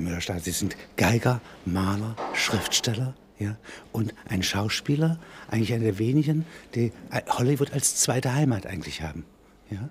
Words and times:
Herr 0.00 0.06
Müller-Stahl, 0.06 0.40
Sie 0.40 0.52
sind 0.52 0.76
Geiger, 0.96 1.42
Maler, 1.66 2.16
Schriftsteller 2.32 3.12
ja, 3.38 3.58
und 3.92 4.14
ein 4.26 4.42
Schauspieler, 4.42 5.18
eigentlich 5.50 5.74
einer 5.74 5.84
der 5.84 5.98
wenigen, 5.98 6.46
die 6.74 6.92
Hollywood 7.28 7.74
als 7.74 7.96
zweite 7.96 8.34
Heimat 8.34 8.66
eigentlich 8.66 9.02
haben. 9.02 9.26
Ja? 9.70 9.90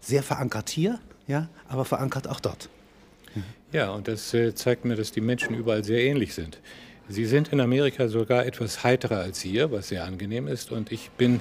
Sehr 0.00 0.22
verankert 0.22 0.70
hier, 0.70 0.98
ja, 1.26 1.50
aber 1.68 1.84
verankert 1.84 2.26
auch 2.26 2.40
dort. 2.40 2.70
Ja, 3.34 3.42
ja 3.72 3.90
und 3.90 4.08
das 4.08 4.32
äh, 4.32 4.54
zeigt 4.54 4.86
mir, 4.86 4.96
dass 4.96 5.12
die 5.12 5.20
Menschen 5.20 5.54
überall 5.54 5.84
sehr 5.84 6.02
ähnlich 6.02 6.32
sind. 6.32 6.58
Sie 7.10 7.26
sind 7.26 7.48
in 7.48 7.60
Amerika 7.60 8.08
sogar 8.08 8.46
etwas 8.46 8.82
heiterer 8.82 9.18
als 9.18 9.42
hier, 9.42 9.70
was 9.70 9.88
sehr 9.88 10.04
angenehm 10.04 10.48
ist. 10.48 10.72
Und 10.72 10.90
ich 10.90 11.10
bin, 11.10 11.40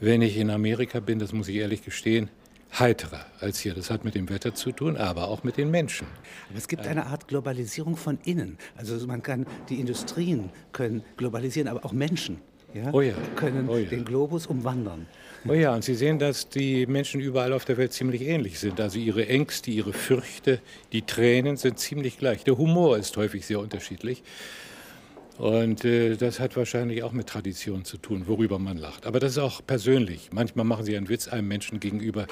wenn 0.00 0.22
ich 0.22 0.38
in 0.38 0.48
Amerika 0.48 1.00
bin, 1.00 1.18
das 1.18 1.34
muss 1.34 1.48
ich 1.48 1.56
ehrlich 1.56 1.84
gestehen, 1.84 2.30
heiterer 2.78 3.26
als 3.40 3.60
hier. 3.60 3.74
Das 3.74 3.90
hat 3.90 4.04
mit 4.04 4.14
dem 4.14 4.28
Wetter 4.28 4.54
zu 4.54 4.72
tun, 4.72 4.96
aber 4.96 5.28
auch 5.28 5.44
mit 5.44 5.56
den 5.56 5.70
Menschen. 5.70 6.06
Aber 6.48 6.58
es 6.58 6.68
gibt 6.68 6.86
eine 6.86 7.06
Art 7.06 7.28
Globalisierung 7.28 7.96
von 7.96 8.18
innen. 8.24 8.58
Also 8.76 9.06
man 9.06 9.22
kann, 9.22 9.46
die 9.68 9.80
Industrien 9.80 10.50
können 10.72 11.02
globalisieren, 11.16 11.68
aber 11.68 11.84
auch 11.84 11.92
Menschen 11.92 12.40
ja, 12.74 12.92
oh 12.92 13.00
ja. 13.00 13.14
können 13.36 13.68
oh 13.68 13.76
ja. 13.76 13.88
den 13.88 14.04
Globus 14.04 14.46
umwandern. 14.46 15.06
Oh 15.46 15.52
ja, 15.52 15.74
und 15.74 15.82
Sie 15.84 15.94
sehen, 15.94 16.18
dass 16.18 16.48
die 16.48 16.86
Menschen 16.86 17.20
überall 17.20 17.52
auf 17.52 17.64
der 17.64 17.76
Welt 17.76 17.92
ziemlich 17.92 18.22
ähnlich 18.22 18.58
sind. 18.58 18.80
Also 18.80 18.98
ihre 18.98 19.26
Ängste, 19.26 19.70
ihre 19.70 19.92
Fürchte, 19.92 20.60
die 20.92 21.02
Tränen 21.02 21.56
sind 21.56 21.78
ziemlich 21.78 22.18
gleich. 22.18 22.44
Der 22.44 22.56
Humor 22.56 22.96
ist 22.96 23.16
häufig 23.16 23.44
sehr 23.44 23.58
unterschiedlich. 23.58 24.22
Und 25.38 25.84
äh, 25.84 26.16
das 26.16 26.40
hat 26.40 26.56
wahrscheinlich 26.56 27.02
auch 27.02 27.12
mit 27.12 27.26
Tradition 27.28 27.84
zu 27.84 27.96
tun, 27.96 28.24
worüber 28.26 28.58
man 28.58 28.76
lacht. 28.76 29.06
Aber 29.06 29.18
das 29.18 29.32
ist 29.32 29.38
auch 29.38 29.60
persönlich. 29.66 30.30
Manchmal 30.32 30.64
machen 30.64 30.84
Sie 30.84 30.96
einen 30.96 31.08
Witz 31.08 31.28
einem 31.28 31.48
Menschen 31.48 31.80
gegenüber 31.80 32.26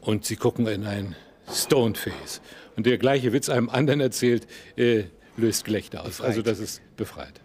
und 0.00 0.24
Sie 0.24 0.36
gucken 0.36 0.66
in 0.66 0.84
ein 0.84 1.16
Stoneface. 1.50 2.40
Und 2.76 2.86
der 2.86 2.98
gleiche 2.98 3.32
Witz 3.32 3.48
einem 3.48 3.68
anderen 3.68 4.00
erzählt, 4.00 4.46
äh, 4.76 5.04
löst 5.36 5.64
Gelächter 5.64 6.02
aus. 6.02 6.18
Befreit. 6.18 6.26
Also 6.28 6.42
das 6.42 6.58
ist 6.58 6.82
befreit. 6.96 7.40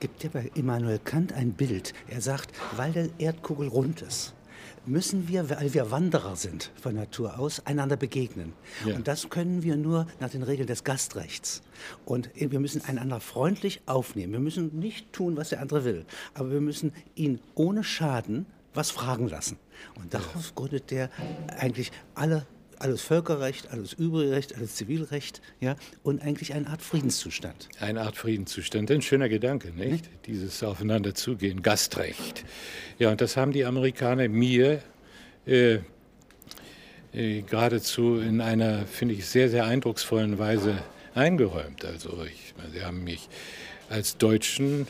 Gibt 0.00 0.22
ja 0.22 0.30
bei 0.32 0.50
Immanuel 0.54 1.00
Kant 1.04 1.32
ein 1.32 1.52
Bild. 1.52 1.92
Er 2.08 2.20
sagt, 2.20 2.50
weil 2.76 2.92
der 2.92 3.08
Erdkugel 3.18 3.68
rund 3.68 4.02
ist, 4.02 4.32
müssen 4.88 5.28
wir, 5.28 5.50
weil 5.50 5.74
wir 5.74 5.90
Wanderer 5.90 6.36
sind 6.36 6.70
von 6.80 6.94
Natur 6.94 7.38
aus, 7.38 7.64
einander 7.66 7.96
begegnen. 7.96 8.52
Ja. 8.84 8.96
Und 8.96 9.06
das 9.08 9.30
können 9.30 9.62
wir 9.62 9.76
nur 9.76 10.06
nach 10.20 10.30
den 10.30 10.42
Regeln 10.42 10.66
des 10.66 10.84
Gastrechts. 10.84 11.62
Und 12.04 12.30
wir 12.34 12.60
müssen 12.60 12.84
einander 12.84 13.20
freundlich 13.20 13.80
aufnehmen. 13.86 14.32
Wir 14.32 14.40
müssen 14.40 14.78
nicht 14.78 15.12
tun, 15.12 15.36
was 15.36 15.50
der 15.50 15.60
andere 15.60 15.84
will, 15.84 16.06
aber 16.34 16.50
wir 16.50 16.60
müssen 16.60 16.92
ihn 17.14 17.40
ohne 17.54 17.84
Schaden 17.84 18.46
was 18.74 18.90
fragen 18.90 19.28
lassen. 19.28 19.58
Und 19.96 20.14
daraus 20.14 20.54
gründet 20.54 20.90
der 20.90 21.10
eigentlich 21.56 21.92
alle 22.14 22.46
alles 22.80 23.02
Völkerrecht, 23.02 23.70
alles 23.70 23.92
Übrigrecht, 23.92 24.56
alles 24.56 24.74
Zivilrecht, 24.74 25.40
ja, 25.60 25.76
und 26.02 26.22
eigentlich 26.22 26.54
eine 26.54 26.66
Art 26.68 26.82
Friedenszustand. 26.82 27.68
Eine 27.80 28.02
Art 28.02 28.16
Friedenszustand, 28.16 28.90
ein 28.90 29.02
schöner 29.02 29.28
Gedanke, 29.28 29.68
nicht? 29.72 29.90
nicht? 29.90 30.10
Dieses 30.26 30.62
Aufeinanderzugehen, 30.62 31.62
Gastrecht. 31.62 32.44
Ja, 32.98 33.10
und 33.10 33.20
das 33.20 33.36
haben 33.36 33.52
die 33.52 33.64
Amerikaner 33.64 34.28
mir 34.28 34.82
äh, 35.46 35.78
äh, 37.12 37.42
geradezu 37.42 38.16
in 38.16 38.40
einer, 38.40 38.86
finde 38.86 39.14
ich, 39.14 39.26
sehr, 39.26 39.48
sehr 39.48 39.64
eindrucksvollen 39.64 40.38
Weise 40.38 40.82
eingeräumt. 41.14 41.84
Also, 41.84 42.22
ich, 42.24 42.54
sie 42.72 42.84
haben 42.84 43.04
mich 43.04 43.28
als 43.88 44.18
Deutschen 44.18 44.86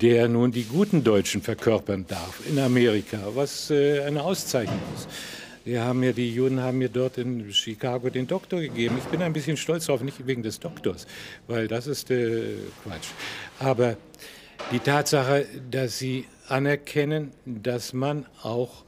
der 0.00 0.28
nun 0.28 0.50
die 0.50 0.64
guten 0.64 1.04
Deutschen 1.04 1.40
verkörpern 1.42 2.04
darf 2.08 2.40
in 2.48 2.58
Amerika, 2.58 3.18
was 3.34 3.70
äh, 3.70 4.02
eine 4.02 4.22
Auszeichnung 4.22 4.80
ist. 4.96 5.08
Wir 5.64 5.82
haben 5.82 6.00
mir, 6.00 6.12
die 6.12 6.30
Juden 6.30 6.60
haben 6.60 6.76
mir 6.76 6.90
dort 6.90 7.16
in 7.16 7.50
Chicago 7.50 8.10
den 8.10 8.26
Doktor 8.26 8.60
gegeben. 8.60 8.98
Ich 8.98 9.04
bin 9.04 9.22
ein 9.22 9.32
bisschen 9.32 9.56
stolz 9.56 9.86
darauf, 9.86 10.02
nicht 10.02 10.26
wegen 10.26 10.42
des 10.42 10.60
Doktors, 10.60 11.06
weil 11.46 11.68
das 11.68 11.86
ist 11.86 12.10
äh, 12.10 12.56
Quatsch. 12.82 13.08
Aber 13.58 13.96
die 14.72 14.78
Tatsache, 14.78 15.46
dass 15.70 15.98
sie 15.98 16.26
anerkennen, 16.48 17.30
dass 17.46 17.94
man 17.94 18.26
auch 18.42 18.84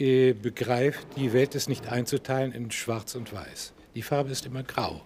äh, 0.00 0.32
begreift, 0.32 1.06
die 1.16 1.32
Welt 1.32 1.54
ist 1.54 1.68
nicht 1.68 1.92
einzuteilen 1.92 2.50
in 2.50 2.72
Schwarz 2.72 3.14
und 3.14 3.32
Weiß. 3.32 3.72
Die 3.94 4.02
Farbe 4.02 4.32
ist 4.32 4.46
immer 4.46 4.64
grau. 4.64 5.02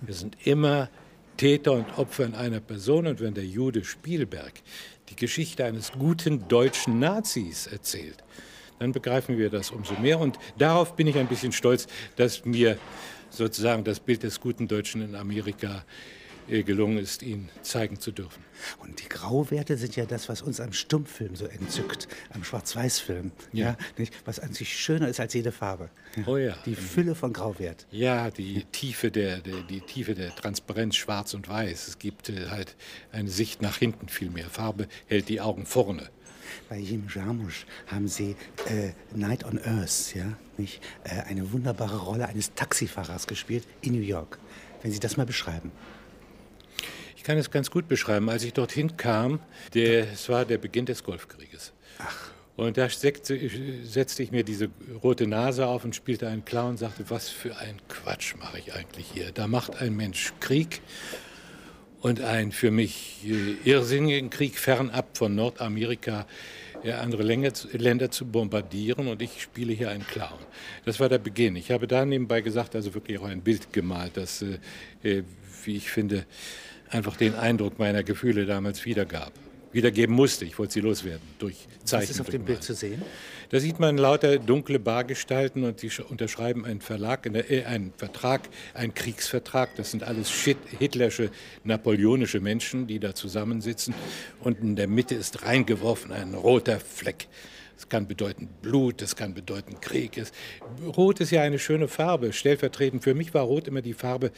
Wir 0.00 0.14
sind 0.14 0.36
immer 0.44 0.90
Täter 1.36 1.72
und 1.72 1.98
Opfer 1.98 2.24
in 2.24 2.36
einer 2.36 2.60
Person. 2.60 3.08
Und 3.08 3.20
wenn 3.20 3.34
der 3.34 3.46
Jude 3.46 3.84
Spielberg 3.84 4.52
die 5.08 5.16
Geschichte 5.16 5.64
eines 5.64 5.90
guten 5.90 6.46
deutschen 6.46 7.00
Nazis 7.00 7.66
erzählt, 7.66 8.22
dann 8.82 8.92
begreifen 8.92 9.38
wir 9.38 9.48
das 9.48 9.70
umso 9.70 9.94
mehr. 9.94 10.18
Und 10.18 10.38
darauf 10.58 10.96
bin 10.96 11.06
ich 11.06 11.16
ein 11.16 11.28
bisschen 11.28 11.52
stolz, 11.52 11.86
dass 12.16 12.44
mir 12.44 12.76
sozusagen 13.30 13.84
das 13.84 14.00
Bild 14.00 14.24
des 14.24 14.40
guten 14.40 14.66
Deutschen 14.66 15.02
in 15.02 15.14
Amerika 15.14 15.84
äh, 16.48 16.64
gelungen 16.64 16.98
ist, 16.98 17.22
ihn 17.22 17.48
zeigen 17.62 18.00
zu 18.00 18.10
dürfen. 18.10 18.42
Und 18.80 19.00
die 19.00 19.08
Grauwerte 19.08 19.76
sind 19.76 19.94
ja 19.94 20.04
das, 20.04 20.28
was 20.28 20.42
uns 20.42 20.60
am 20.60 20.72
Stummfilm 20.72 21.36
so 21.36 21.46
entzückt, 21.46 22.08
am 22.30 22.42
Schwarz-Weiß-Film, 22.42 23.30
ja. 23.52 23.66
ja. 23.66 23.76
nicht? 23.98 24.14
was 24.24 24.40
an 24.40 24.52
sich 24.52 24.76
schöner 24.76 25.06
ist 25.06 25.20
als 25.20 25.32
jede 25.34 25.52
Farbe. 25.52 25.88
Oh 26.26 26.36
ja. 26.36 26.56
Die 26.66 26.74
Fülle 26.74 27.14
von 27.14 27.32
Grauwert. 27.32 27.86
Ja, 27.92 28.30
die 28.32 28.64
Tiefe 28.72 29.12
der, 29.12 29.38
der, 29.38 29.62
die 29.62 29.80
Tiefe 29.80 30.16
der 30.16 30.34
Transparenz, 30.34 30.96
Schwarz 30.96 31.34
und 31.34 31.48
Weiß. 31.48 31.86
Es 31.86 31.98
gibt 32.00 32.28
äh, 32.28 32.48
halt 32.48 32.74
eine 33.12 33.30
Sicht 33.30 33.62
nach 33.62 33.76
hinten 33.76 34.08
viel 34.08 34.30
mehr. 34.30 34.50
Farbe 34.50 34.88
hält 35.06 35.28
die 35.28 35.40
Augen 35.40 35.66
vorne. 35.66 36.10
Bei 36.68 36.78
Jim 36.78 37.06
Jarmusch 37.12 37.66
haben 37.86 38.08
Sie 38.08 38.36
äh, 38.66 38.92
Night 39.14 39.44
on 39.44 39.58
Earth, 39.58 40.14
ja, 40.14 40.36
nicht? 40.56 40.82
Äh, 41.04 41.22
eine 41.28 41.52
wunderbare 41.52 41.98
Rolle 41.98 42.28
eines 42.28 42.54
Taxifahrers 42.54 43.26
gespielt 43.26 43.66
in 43.80 43.92
New 43.94 44.00
York. 44.00 44.38
Wenn 44.82 44.92
Sie 44.92 45.00
das 45.00 45.16
mal 45.16 45.26
beschreiben. 45.26 45.70
Ich 47.16 47.22
kann 47.22 47.38
es 47.38 47.50
ganz 47.50 47.70
gut 47.70 47.86
beschreiben. 47.86 48.28
Als 48.28 48.42
ich 48.42 48.52
dorthin 48.52 48.96
kam, 48.96 49.38
der, 49.74 50.12
es 50.12 50.28
war 50.28 50.44
der 50.44 50.58
Beginn 50.58 50.86
des 50.86 51.04
Golfkrieges. 51.04 51.72
Ach. 51.98 52.32
Und 52.56 52.76
da 52.76 52.88
setzte, 52.88 53.38
setzte, 53.84 54.22
ich 54.22 54.30
mir 54.30 54.44
diese 54.44 54.68
rote 55.02 55.26
Nase 55.26 55.66
auf 55.66 55.84
und 55.84 55.94
spielte 55.94 56.28
einen 56.28 56.44
Clown 56.44 56.70
und 56.70 56.76
sagte, 56.78 57.04
was 57.08 57.28
für 57.28 57.56
ein 57.56 57.80
Quatsch 57.88 58.34
mache 58.36 58.58
ich 58.58 58.74
eigentlich 58.74 59.06
hier. 59.12 59.32
Da 59.32 59.46
macht 59.46 59.80
ein 59.80 59.96
Mensch 59.96 60.34
Krieg 60.40 60.82
und 62.02 62.20
einen 62.20 62.52
für 62.52 62.70
mich 62.70 63.24
äh, 63.24 63.68
irrsinnigen 63.68 64.28
Krieg 64.28 64.58
fernab 64.58 65.16
von 65.16 65.34
Nordamerika 65.34 66.26
andere 66.84 67.22
Länder 67.22 68.10
zu 68.10 68.26
bombardieren 68.26 69.06
und 69.06 69.22
ich 69.22 69.40
spiele 69.40 69.72
hier 69.72 69.90
einen 69.90 70.04
Clown. 70.04 70.38
Das 70.84 70.98
war 70.98 71.08
der 71.08 71.18
Beginn. 71.18 71.54
Ich 71.54 71.70
habe 71.70 71.86
da 71.86 72.04
nebenbei 72.04 72.40
gesagt, 72.40 72.74
also 72.74 72.92
wirklich 72.94 73.18
auch 73.20 73.26
ein 73.26 73.40
Bild 73.40 73.72
gemalt, 73.72 74.16
das, 74.16 74.42
äh, 74.42 74.58
äh, 75.08 75.22
wie 75.64 75.76
ich 75.76 75.90
finde, 75.90 76.26
einfach 76.90 77.16
den 77.16 77.36
Eindruck 77.36 77.78
meiner 77.78 78.02
Gefühle 78.02 78.46
damals 78.46 78.84
wiedergab 78.84 79.32
wiedergeben 79.72 80.14
musste. 80.14 80.44
Ich 80.44 80.58
wollte 80.58 80.74
sie 80.74 80.80
loswerden 80.80 81.26
durch 81.38 81.56
Zeichen. 81.84 82.02
Was 82.04 82.10
ist 82.10 82.20
auf 82.20 82.28
dem 82.28 82.44
Bild 82.44 82.62
zu 82.62 82.74
sehen? 82.74 83.02
Da 83.50 83.60
sieht 83.60 83.80
man 83.80 83.98
lauter 83.98 84.38
dunkle 84.38 84.78
Bargestalten 84.78 85.64
und 85.64 85.82
die 85.82 85.90
unterschreiben 86.08 86.64
einen 86.64 86.80
Verlag, 86.80 87.26
äh, 87.26 87.64
einen 87.64 87.92
Vertrag, 87.96 88.48
einen 88.74 88.94
Kriegsvertrag. 88.94 89.76
Das 89.76 89.90
sind 89.90 90.02
alles 90.02 90.30
hitlersche, 90.78 91.30
napoleonische 91.64 92.40
Menschen, 92.40 92.86
die 92.86 92.98
da 92.98 93.14
zusammensitzen. 93.14 93.94
Und 94.40 94.60
in 94.60 94.76
der 94.76 94.88
Mitte 94.88 95.14
ist 95.14 95.44
reingeworfen 95.44 96.12
ein 96.12 96.34
roter 96.34 96.80
Fleck. 96.80 97.28
Es 97.76 97.88
kann 97.88 98.06
bedeuten 98.06 98.48
Blut, 98.60 99.02
es 99.02 99.16
kann 99.16 99.34
bedeuten 99.34 99.80
Krieg. 99.80 100.22
Rot 100.96 101.20
ist 101.20 101.30
ja 101.30 101.42
eine 101.42 101.58
schöne 101.58 101.88
Farbe. 101.88 102.32
Stellvertretend 102.32 103.02
für 103.02 103.14
mich 103.14 103.34
war 103.34 103.42
Rot 103.42 103.68
immer 103.68 103.82
die 103.82 103.94
Farbe 103.94 104.30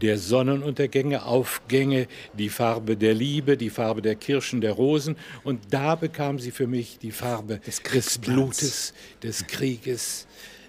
der 0.00 0.18
Sonnenuntergänge, 0.18 1.24
Aufgänge, 1.24 2.08
die 2.32 2.48
Farbe 2.48 2.96
der 2.96 3.14
Liebe, 3.14 3.56
die 3.56 3.70
Farbe 3.70 4.02
der 4.02 4.16
Kirschen, 4.16 4.60
der 4.60 4.72
Rosen. 4.72 5.16
Und 5.44 5.60
da 5.70 5.94
bekam 5.94 6.38
sie 6.38 6.50
für 6.50 6.66
mich 6.66 6.98
die 6.98 7.12
Farbe 7.12 7.60
des, 7.60 7.82
des 7.82 8.18
Blutes, 8.18 8.92
des 9.22 9.46
Krieges, 9.46 10.26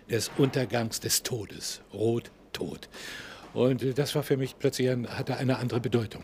des 0.09 0.31
Untergangs, 0.37 0.99
des 0.99 1.23
Todes. 1.23 1.81
Rot, 1.93 2.31
Tod. 2.53 2.87
Und 3.53 3.97
das 3.97 4.15
war 4.15 4.23
für 4.23 4.37
mich 4.37 4.57
plötzlich, 4.59 4.89
ein, 4.89 5.07
hatte 5.07 5.37
eine 5.37 5.57
andere 5.57 5.79
Bedeutung. 5.79 6.23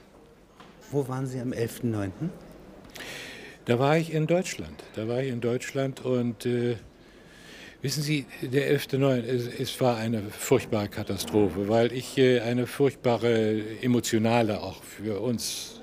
Wo 0.91 1.07
waren 1.07 1.25
Sie 1.25 1.39
am 1.39 1.51
11.09.? 1.51 2.11
Da 3.65 3.79
war 3.79 3.97
ich 3.97 4.13
in 4.13 4.27
Deutschland. 4.27 4.83
Da 4.95 5.07
war 5.07 5.21
ich 5.21 5.29
in 5.29 5.41
Deutschland 5.41 6.03
und 6.03 6.45
äh, 6.45 6.75
Wissen 7.81 8.03
Sie, 8.03 8.27
der 8.43 8.71
11.9., 8.79 9.23
es, 9.23 9.47
es 9.47 9.81
war 9.81 9.97
eine 9.97 10.21
furchtbare 10.29 10.87
Katastrophe, 10.87 11.67
weil 11.67 11.91
ich 11.91 12.15
äh, 12.15 12.39
eine 12.41 12.67
furchtbare 12.67 13.59
emotionale 13.81 14.61
auch 14.61 14.83
für 14.83 15.19
uns 15.19 15.81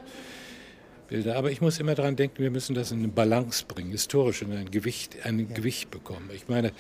bilde. 1.09 1.35
Aber 1.35 1.51
ich 1.51 1.61
muss 1.61 1.81
immer 1.81 1.97
daran 1.97 2.15
denken, 2.15 2.41
wir 2.41 2.53
müssen 2.53 2.77
das 2.77 2.93
in 2.93 2.99
eine 2.99 3.09
Balance 3.09 3.65
bringen, 3.67 3.91
historisch 3.91 4.43
in 4.43 4.53
ein 4.53 4.71
Gewicht, 4.71 5.17
ein 5.25 5.41
ja. 5.41 5.47
Gewicht 5.57 5.91
bekommen. 5.91 6.31
Ich 6.33 6.47
meine, 6.47 6.71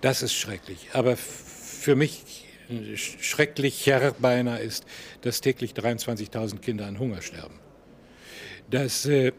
das 0.00 0.22
ist 0.22 0.34
schrecklich. 0.34 0.88
Aber 0.94 1.16
für 1.16 1.94
mich 1.94 2.44
schrecklicher 2.96 4.16
beinahe 4.18 4.58
ist, 4.58 4.84
dass 5.20 5.40
täglich 5.40 5.74
23.000 5.74 6.58
Kinder 6.58 6.86
an 6.86 6.98
Hunger 6.98 7.22
sterben. 7.22 7.54
Das 8.68 9.06
äh, 9.06 9.30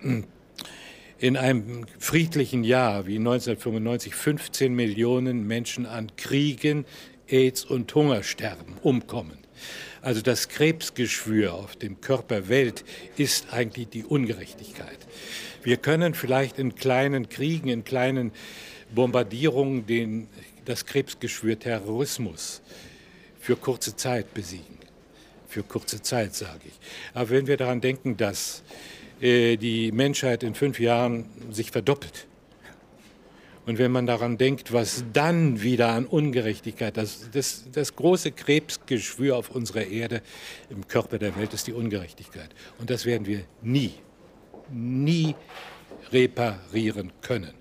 in 1.19 1.37
einem 1.37 1.85
friedlichen 1.99 2.63
Jahr 2.63 3.07
wie 3.07 3.17
1995 3.17 4.13
15 4.13 4.73
Millionen 4.73 5.47
Menschen 5.47 5.85
an 5.85 6.11
Kriegen, 6.15 6.85
AIDS 7.27 7.65
und 7.65 7.93
Hunger 7.93 8.23
sterben, 8.23 8.77
umkommen. 8.83 9.37
Also 10.01 10.21
das 10.21 10.47
Krebsgeschwür 10.47 11.53
auf 11.53 11.75
dem 11.75 11.99
Körper 11.99 12.47
Welt 12.49 12.85
ist 13.17 13.51
eigentlich 13.51 13.89
die 13.89 14.03
Ungerechtigkeit. 14.03 14.99
Wir 15.63 15.77
können 15.77 16.13
vielleicht 16.13 16.59
in 16.59 16.75
kleinen 16.75 17.29
Kriegen, 17.29 17.69
in 17.69 17.83
kleinen 17.83 18.31
Bombardierungen 18.93 19.85
den, 19.85 20.29
das 20.65 20.85
Krebsgeschwür 20.85 21.59
Terrorismus 21.59 22.61
für 23.39 23.55
kurze 23.55 23.95
Zeit 23.95 24.33
besiegen. 24.33 24.77
Für 25.49 25.63
kurze 25.63 26.01
Zeit, 26.01 26.35
sage 26.35 26.61
ich. 26.65 26.79
Aber 27.13 27.29
wenn 27.29 27.47
wir 27.47 27.57
daran 27.57 27.81
denken, 27.81 28.17
dass 28.17 28.63
die 29.21 29.91
Menschheit 29.91 30.43
in 30.43 30.53
fünf 30.53 30.79
Jahren 30.79 31.25
sich 31.51 31.71
verdoppelt, 31.71 32.27
und 33.67 33.79
wenn 33.79 33.91
man 33.91 34.05
daran 34.05 34.37
denkt, 34.37 34.71
was 34.71 35.03
dann 35.11 35.61
wieder 35.61 35.89
an 35.89 36.05
Ungerechtigkeit, 36.05 36.95
das, 36.95 37.29
das, 37.33 37.65
das 37.69 37.97
große 37.97 38.31
Krebsgeschwür 38.31 39.35
auf 39.35 39.49
unserer 39.49 39.83
Erde 39.83 40.21
im 40.69 40.87
Körper 40.87 41.19
der 41.19 41.35
Welt 41.35 41.53
ist 41.53 41.67
die 41.67 41.73
Ungerechtigkeit. 41.73 42.55
Und 42.79 42.89
das 42.89 43.05
werden 43.05 43.27
wir 43.27 43.43
nie, 43.61 43.95
nie 44.71 45.35
reparieren 46.13 47.11
können. 47.21 47.53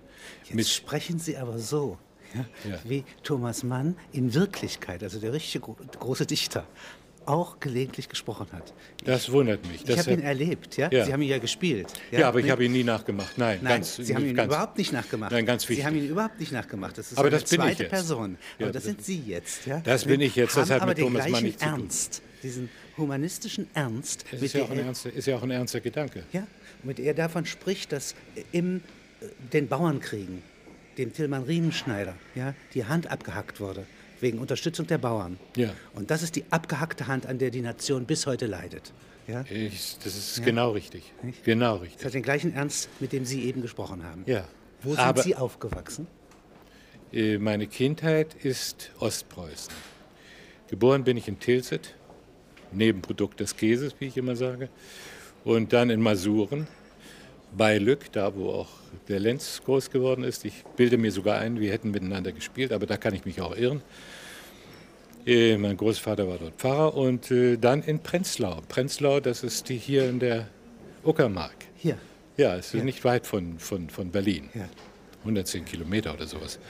Jetzt 0.44 0.55
Mit 0.55 0.69
sprechen 0.69 1.19
Sie 1.19 1.37
aber 1.37 1.59
so, 1.59 1.99
ja, 2.35 2.70
ja. 2.70 2.79
wie 2.85 3.02
Thomas 3.25 3.64
Mann 3.64 3.97
in 4.12 4.32
Wirklichkeit, 4.32 5.02
also 5.02 5.19
der 5.19 5.32
richtige 5.32 5.75
große 5.99 6.25
Dichter, 6.25 6.69
auch 7.26 7.61
gelegentlich 7.61 8.08
gesprochen 8.08 8.46
hat. 8.52 8.73
Das 9.05 9.31
wundert 9.31 9.67
mich. 9.67 9.88
Ich 9.88 9.99
habe 9.99 10.12
ihn 10.12 10.23
erlebt, 10.23 10.76
ja? 10.76 10.88
ja? 10.90 11.05
Sie 11.05 11.12
haben 11.12 11.23
ihn 11.23 11.28
ja 11.28 11.38
gespielt. 11.38 11.93
Ja, 12.11 12.20
ja 12.20 12.28
aber 12.28 12.40
ich 12.40 12.50
habe 12.50 12.64
ihn 12.64 12.73
nie 12.73 12.84
nachgemacht. 12.84 13.37
Nein, 13.37 13.61
Nein 13.62 13.75
ganz, 13.75 13.96
Sie 13.96 14.14
haben 14.14 14.26
ihn 14.26 14.34
ganz, 14.34 14.52
überhaupt 14.52 14.78
nicht 14.78 14.93
nachgemacht. 14.93 15.32
Nein, 15.32 15.46
ganz 15.46 15.62
wichtig. 15.69 15.82
Sie 15.82 15.87
haben 15.87 15.96
ihn 15.96 16.08
überhaupt 16.08 16.40
nicht 16.40 16.52
nachgemacht. 16.52 16.96
Das 16.99 17.12
ist 17.12 17.19
aber 17.19 17.28
eine 17.28 17.38
das 17.38 17.49
zweite 17.49 17.84
Person. 17.84 18.38
Aber 18.58 18.73
das 18.73 18.84
sind 18.84 19.05
Sie 19.05 19.20
jetzt, 19.26 19.67
ja? 19.67 19.81
Das 19.81 20.05
bin 20.05 20.20
ich 20.20 20.37
jetzt. 20.37 20.56
Das 20.56 20.70
hat 20.70 20.87
mit 20.87 20.99
Thomas 20.99 21.28
Mann 21.28 21.43
nichts 21.43 21.62
Ernst, 21.62 22.14
zu 22.14 22.20
tun. 22.20 22.31
Diesen 22.43 22.69
humanistischen 22.96 23.69
Ernst. 23.75 24.25
Das 24.31 24.43
ist 24.43 24.55
ja, 24.55 24.62
auch 24.62 24.70
ein 24.70 24.78
ernster, 24.78 25.12
ist 25.12 25.26
ja 25.26 25.37
auch 25.37 25.43
ein 25.43 25.50
ernster 25.50 25.81
Gedanke. 25.81 26.23
Ja, 26.32 26.46
mit 26.82 26.99
er 26.99 27.14
davon 27.14 27.44
spricht, 27.44 27.93
dass 27.93 28.14
im 28.52 28.76
äh, 29.20 29.26
den 29.52 29.69
Bauernkriegen, 29.69 30.43
dem 30.96 31.12
Tillmann 31.12 31.43
Riemenschneider, 31.43 32.14
ja, 32.34 32.55
die 32.75 32.84
Hand 32.84 33.11
abgehackt 33.11 33.61
wurde 33.61 33.87
wegen 34.21 34.39
Unterstützung 34.39 34.87
der 34.87 34.99
Bauern. 34.99 35.39
Ja. 35.57 35.71
Und 35.95 36.11
das 36.11 36.23
ist 36.23 36.37
die 36.37 36.45
abgehackte 36.51 37.07
Hand, 37.07 37.27
an 37.27 37.39
der 37.39 37.51
die 37.51 37.61
Nation 37.61 38.07
bis 38.07 38.27
heute 38.27 38.47
leidet. 38.47 38.93
Ja? 39.27 39.45
Ich, 39.51 39.97
das 40.03 40.17
ist 40.17 40.39
ja. 40.39 40.45
genau 40.45 40.71
richtig. 40.73 41.13
Nicht? 41.23 41.45
Genau 41.45 41.77
richtig. 41.77 41.99
Das 41.99 42.07
hat 42.07 42.15
den 42.15 42.23
gleichen 42.23 42.55
Ernst, 42.55 42.89
mit 43.01 43.13
dem 43.13 43.25
Sie 43.25 43.45
eben 43.45 43.63
gesprochen 43.63 44.05
haben. 44.05 44.25
Ja. 44.27 44.45
Wo 44.83 44.91
sind 44.91 45.01
Aber, 45.01 45.23
Sie 45.23 45.35
aufgewachsen? 45.35 46.07
Äh, 47.13 47.39
meine 47.39 47.67
Kindheit 47.67 48.35
ist 48.35 48.91
Ostpreußen. 48.99 49.73
Geboren 50.69 51.05
bin 51.05 51.17
ich 51.17 51.29
in 51.29 51.39
Tilsit, 51.39 51.95
Nebenprodukt 52.73 53.41
des 53.41 53.57
Käses, 53.57 53.95
wie 53.99 54.07
ich 54.07 54.17
immer 54.17 54.37
sage. 54.37 54.69
Und 55.45 55.73
dann 55.73 55.91
in 55.91 56.01
Masuren, 56.01 56.67
bei 57.57 57.79
Lück, 57.79 58.13
da 58.13 58.35
wo 58.35 58.51
auch 58.51 58.69
der 59.09 59.21
Lenz 59.21 59.63
groß 59.65 59.91
geworden 59.91 60.25
ist. 60.25 60.45
Ich 60.45 60.65
bilde 60.77 60.99
mir 60.99 61.13
sogar 61.13 61.39
ein, 61.39 61.61
wir 61.61 61.73
hätten 61.73 61.91
miteinander 61.91 62.33
gespielt, 62.33 62.73
aber 62.73 62.87
da 62.87 62.97
kann 62.97 63.15
ich 63.15 63.25
mich 63.25 63.41
auch 63.41 63.57
irren. 63.57 63.83
Äh, 65.27 65.57
mein 65.57 65.77
Großvater 65.77 66.29
war 66.29 66.39
dort 66.39 66.55
Pfarrer 66.55 66.95
und 66.95 67.31
äh, 67.31 67.57
dann 67.57 67.83
in 67.83 67.99
Prenzlau. 67.99 68.61
Prenzlau, 68.69 69.21
das 69.21 69.43
ist 69.43 69.69
die 69.69 69.77
hier 69.77 70.09
in 70.09 70.21
der 70.21 70.49
Uckermark. 71.05 71.57
Hier? 71.77 71.99
Ja, 72.37 72.55
es 72.57 72.67
ist 72.67 72.73
hier. 72.73 72.85
nicht 72.85 73.05
weit 73.05 73.27
von, 73.27 73.59
von, 73.59 73.91
von 73.91 74.11
Berlin. 74.11 74.49
Ja. 74.55 74.69
110 75.21 75.65
Kilometer 75.65 76.15
oder 76.15 76.27
sowas. 76.27 76.61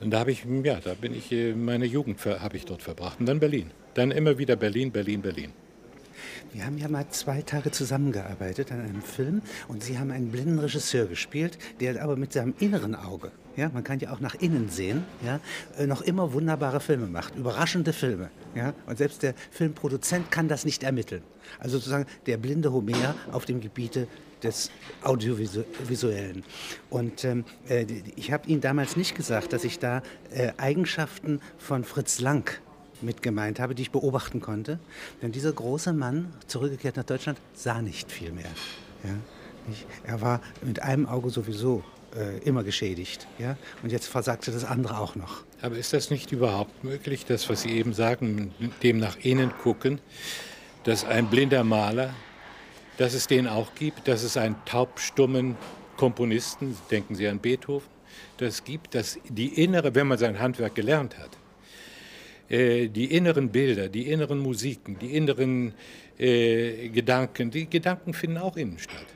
Und 0.00 0.10
da 0.10 0.20
habe 0.20 0.32
ich, 0.32 0.44
ja, 0.64 0.80
da 0.82 0.94
bin 0.94 1.14
ich, 1.14 1.30
äh, 1.30 1.54
meine 1.54 1.86
Jugend 1.86 2.24
habe 2.24 2.56
ich 2.56 2.64
dort 2.64 2.82
verbracht. 2.82 3.20
Und 3.20 3.26
dann 3.26 3.38
Berlin. 3.38 3.70
Dann 3.94 4.10
immer 4.10 4.38
wieder 4.38 4.56
Berlin, 4.56 4.90
Berlin, 4.90 5.22
Berlin. 5.22 5.52
Wir 6.52 6.64
haben 6.64 6.78
ja 6.78 6.88
mal 6.88 7.08
zwei 7.10 7.42
Tage 7.42 7.70
zusammengearbeitet 7.70 8.72
an 8.72 8.80
einem 8.80 9.02
Film 9.02 9.42
und 9.68 9.82
Sie 9.82 9.98
haben 9.98 10.10
einen 10.10 10.30
blinden 10.30 10.58
Regisseur 10.58 11.06
gespielt, 11.06 11.58
der 11.80 12.02
aber 12.02 12.16
mit 12.16 12.32
seinem 12.32 12.54
inneren 12.58 12.94
Auge, 12.94 13.30
ja, 13.56 13.68
man 13.70 13.82
kann 13.82 13.98
ja 13.98 14.12
auch 14.12 14.20
nach 14.20 14.36
innen 14.36 14.68
sehen, 14.68 15.04
ja, 15.24 15.40
äh, 15.76 15.86
noch 15.86 16.02
immer 16.02 16.32
wunderbare 16.32 16.80
Filme 16.80 17.06
macht, 17.06 17.36
überraschende 17.36 17.92
Filme. 17.92 18.30
Ja, 18.54 18.72
und 18.86 18.98
selbst 18.98 19.22
der 19.22 19.34
Filmproduzent 19.50 20.30
kann 20.30 20.48
das 20.48 20.64
nicht 20.64 20.82
ermitteln. 20.82 21.22
Also 21.58 21.78
sozusagen 21.78 22.06
der 22.26 22.36
blinde 22.36 22.72
Homer 22.72 23.14
auf 23.32 23.44
dem 23.44 23.60
Gebiete 23.60 24.06
des 24.42 24.70
Audiovisuellen. 25.02 26.44
Und 26.90 27.24
ähm, 27.24 27.44
äh, 27.68 27.86
ich 28.16 28.32
habe 28.32 28.48
Ihnen 28.48 28.60
damals 28.60 28.96
nicht 28.96 29.14
gesagt, 29.16 29.52
dass 29.52 29.64
ich 29.64 29.78
da 29.78 30.02
äh, 30.30 30.52
Eigenschaften 30.56 31.40
von 31.58 31.84
Fritz 31.84 32.20
Lang 32.20 32.60
mit 33.02 33.22
gemeint 33.22 33.60
habe, 33.60 33.74
die 33.74 33.82
ich 33.82 33.90
beobachten 33.90 34.40
konnte. 34.40 34.78
Denn 35.22 35.32
dieser 35.32 35.52
große 35.52 35.92
Mann, 35.92 36.32
zurückgekehrt 36.46 36.96
nach 36.96 37.04
Deutschland, 37.04 37.40
sah 37.54 37.82
nicht 37.82 38.10
viel 38.10 38.32
mehr. 38.32 38.50
Ja? 39.04 39.10
Er 40.04 40.20
war 40.20 40.40
mit 40.62 40.82
einem 40.82 41.06
Auge 41.06 41.30
sowieso 41.30 41.84
äh, 42.16 42.38
immer 42.38 42.64
geschädigt. 42.64 43.26
Ja? 43.38 43.56
Und 43.82 43.92
jetzt 43.92 44.06
versagte 44.08 44.50
das 44.50 44.64
andere 44.64 44.98
auch 44.98 45.14
noch. 45.14 45.44
Aber 45.60 45.76
ist 45.76 45.92
das 45.92 46.10
nicht 46.10 46.32
überhaupt 46.32 46.84
möglich, 46.84 47.24
das, 47.26 47.48
was 47.48 47.62
Sie 47.62 47.70
eben 47.70 47.92
sagen, 47.92 48.54
dem 48.82 48.98
nach 48.98 49.16
innen 49.16 49.52
gucken, 49.62 50.00
dass 50.84 51.04
ein 51.04 51.28
blinder 51.28 51.64
Maler, 51.64 52.14
dass 52.96 53.14
es 53.14 53.26
den 53.26 53.46
auch 53.46 53.74
gibt, 53.74 54.08
dass 54.08 54.22
es 54.22 54.36
einen 54.36 54.56
taubstummen 54.64 55.56
Komponisten, 55.96 56.76
denken 56.90 57.14
Sie 57.14 57.28
an 57.28 57.40
Beethoven, 57.40 57.88
das 58.38 58.64
gibt, 58.64 58.94
dass 58.94 59.18
die 59.28 59.62
innere, 59.62 59.94
wenn 59.94 60.06
man 60.06 60.18
sein 60.18 60.38
Handwerk 60.38 60.74
gelernt 60.74 61.18
hat, 61.18 61.30
die 62.50 63.14
inneren 63.14 63.50
Bilder, 63.50 63.88
die 63.88 64.10
inneren 64.10 64.38
Musiken, 64.38 64.98
die 64.98 65.14
inneren 65.14 65.74
äh, 66.18 66.88
Gedanken, 66.88 67.50
die 67.50 67.68
Gedanken 67.68 68.14
finden 68.14 68.38
auch 68.38 68.56
innen 68.56 68.78
statt. 68.78 69.06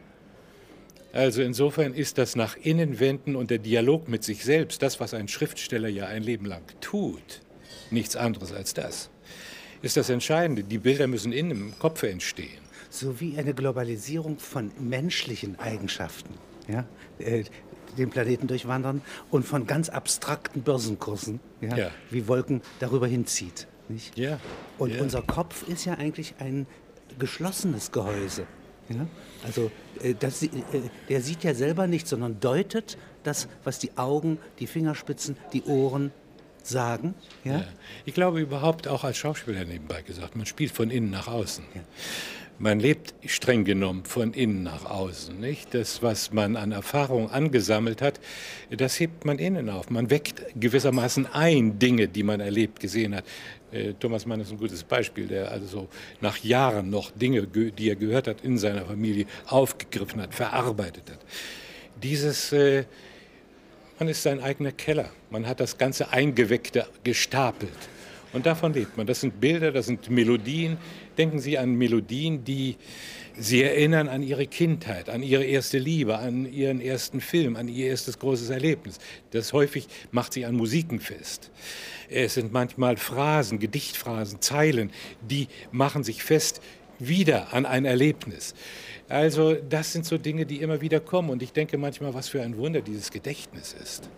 Also 1.13 1.43
insofern 1.43 1.93
ist 1.93 2.17
das 2.17 2.37
nach 2.37 2.57
innen 2.57 2.99
wenden 2.99 3.37
und 3.37 3.51
der 3.51 3.59
Dialog 3.59 4.09
mit 4.09 4.25
sich 4.25 4.45
selbst, 4.45 4.83
das, 4.83 4.99
was 4.99 5.13
ein 5.13 5.29
Schriftsteller 5.29 5.89
ja 5.89 6.07
ein 6.07 6.23
Leben 6.23 6.47
lang 6.47 6.63
tut, 6.81 7.43
nichts 7.91 8.17
anderes 8.17 8.53
als 8.53 8.73
das, 8.73 9.11
ist 9.83 9.97
das 9.97 10.09
Entscheidende. 10.09 10.65
Die 10.65 10.79
Bilder 10.79 11.07
müssen 11.07 11.33
innen 11.33 11.51
im 11.51 11.79
Kopf 11.79 12.03
entstehen. 12.03 12.63
So 12.89 13.21
wie 13.21 13.37
eine 13.39 13.53
Globalisierung 13.53 14.39
von 14.39 14.71
menschlichen 14.79 15.59
Eigenschaften. 15.59 16.35
Ja? 16.69 16.87
Den 17.99 18.11
Planeten 18.11 18.47
durchwandern 18.47 19.03
und 19.31 19.45
von 19.45 19.67
ganz 19.67 19.89
abstrakten 19.89 20.63
Börsenkursen, 20.63 21.41
ja, 21.61 21.77
ja. 21.77 21.91
wie 22.11 22.29
Wolken, 22.29 22.63
darüber 22.81 23.07
hinzieht. 23.07 23.67
Nicht? 23.89 24.17
Ja. 24.17 24.39
Und 24.79 24.95
ja. 24.95 25.03
unser 25.03 25.23
Kopf 25.23 25.69
ist 25.69 25.85
ja 25.85 25.95
eigentlich 25.95 26.35
ein 26.39 26.67
geschlossenes 27.19 27.93
Gehäuse. 27.93 28.47
Ja? 28.89 29.07
Also 29.45 29.71
äh, 30.03 30.15
das, 30.19 30.43
äh, 30.43 30.49
der 31.09 31.21
sieht 31.21 31.45
ja 31.45 31.55
selber 31.55 31.87
nichts, 31.87 32.11
sondern 32.11 32.41
deutet 32.41 32.97
das, 33.23 33.49
was 33.65 33.79
die 33.79 33.97
Augen, 33.97 34.39
die 34.59 34.67
Fingerspitzen, 34.67 35.37
die 35.53 35.63
Ohren 35.63 36.13
sagen. 36.63 37.15
Ja? 37.45 37.59
ja? 37.59 37.65
Ich 38.05 38.15
glaube 38.15 38.41
überhaupt 38.41 38.89
auch 38.89 39.05
als 39.05 39.19
Schauspieler 39.19 39.65
nebenbei 39.65 40.03
gesagt, 40.03 40.37
man 40.37 40.47
spielt 40.47 40.73
von 40.73 40.91
innen 40.91 41.11
nach 41.11 41.29
außen. 41.29 41.65
Ja. 41.75 41.81
Man 42.63 42.79
lebt 42.79 43.13
streng 43.27 43.65
genommen 43.65 44.05
von 44.05 44.33
innen 44.35 44.63
nach 44.63 44.85
außen. 44.85 45.41
Nicht? 45.41 45.75
Das, 45.75 46.01
was 46.01 46.33
man 46.33 46.55
an 46.55 46.71
Erfahrung 46.71 47.29
angesammelt 47.29 48.01
hat, 48.01 48.21
das 48.71 49.01
hebt 49.01 49.25
man 49.25 49.41
innen 49.41 49.69
auf. 49.69 49.91
Man 49.91 50.11
weckt 50.11 50.45
gewissermaßen 50.55 51.27
ein 51.27 51.81
Dinge, 51.81 52.07
die 52.07 52.23
man 52.23 52.39
erlebt, 52.39 52.79
gesehen 52.79 53.17
hat. 53.17 53.25
Äh, 53.73 53.95
Thomas 53.95 54.27
Mann 54.27 54.39
ist 54.39 54.53
ein 54.53 54.59
gutes 54.59 54.85
Beispiel, 54.85 55.27
der 55.27 55.51
also 55.51 55.89
nach 56.21 56.37
Jahren 56.37 56.89
noch 56.89 57.11
Dinge, 57.11 57.49
die 57.49 57.89
er 57.89 57.97
gehört 57.97 58.29
hat, 58.29 58.43
in 58.43 58.57
seiner 58.59 58.87
Familie 58.87 59.27
aufgegriffen 59.49 60.23
hat, 60.23 60.33
verarbeitet 60.33 61.11
hat. 61.11 61.19
Dieses, 62.01 62.53
äh, 62.53 62.85
man 63.99 64.07
ist 64.07 64.23
sein 64.23 64.41
eigener 64.41 64.71
Keller. 64.71 65.11
Man 65.31 65.49
hat 65.49 65.59
das 65.59 65.79
ganze 65.79 66.11
Eingeweckte 66.13 66.87
gestapelt. 67.03 67.73
Und 68.33 68.47
davon 68.47 68.73
lebt 68.73 68.97
man. 68.97 69.07
Das 69.07 69.21
sind 69.21 69.41
Bilder, 69.41 69.73
das 69.73 69.87
sind 69.87 70.09
Melodien. 70.09 70.79
Denken 71.19 71.39
Sie 71.39 71.59
an 71.59 71.75
Melodien, 71.75 72.45
die 72.45 72.77
Sie 73.37 73.63
erinnern 73.63 74.09
an 74.09 74.23
Ihre 74.23 74.47
Kindheit, 74.47 75.09
an 75.09 75.23
Ihre 75.23 75.45
erste 75.45 75.79
Liebe, 75.79 76.19
an 76.19 76.51
Ihren 76.51 76.81
ersten 76.81 77.21
Film, 77.21 77.57
an 77.57 77.69
Ihr 77.69 77.87
erstes 77.87 78.19
großes 78.19 78.51
Erlebnis. 78.51 78.99
Das 79.31 79.53
häufig 79.53 79.89
macht 80.11 80.35
Sie 80.35 80.45
an 80.45 80.55
Musiken 80.55 81.01
fest. 81.01 81.51
Es 82.11 82.35
sind 82.35 82.53
manchmal 82.53 82.97
Phrasen, 82.97 83.59
Gedichtphrasen, 83.59 84.41
Zeilen, 84.41 84.91
die 85.23 85.49
machen 85.71 86.05
sich 86.05 86.23
fest 86.23 86.61
wieder 86.99 87.53
an 87.53 87.67
ein 87.67 87.85
Erlebnis. 87.85 88.55
Also 89.09 89.55
das 89.55 89.93
sind 89.93 90.05
so 90.05 90.19
Dinge, 90.19 90.47
die 90.47 90.61
immer 90.61 90.81
wieder 90.81 91.01
kommen. 91.01 91.31
Und 91.31 91.43
ich 91.43 91.53
denke 91.53 91.79
manchmal, 91.79 92.15
was 92.15 92.29
für 92.29 92.43
ein 92.43 92.57
Wunder 92.57 92.81
dieses 92.81 93.11
Gedächtnis 93.11 93.75
ist. 93.81 94.09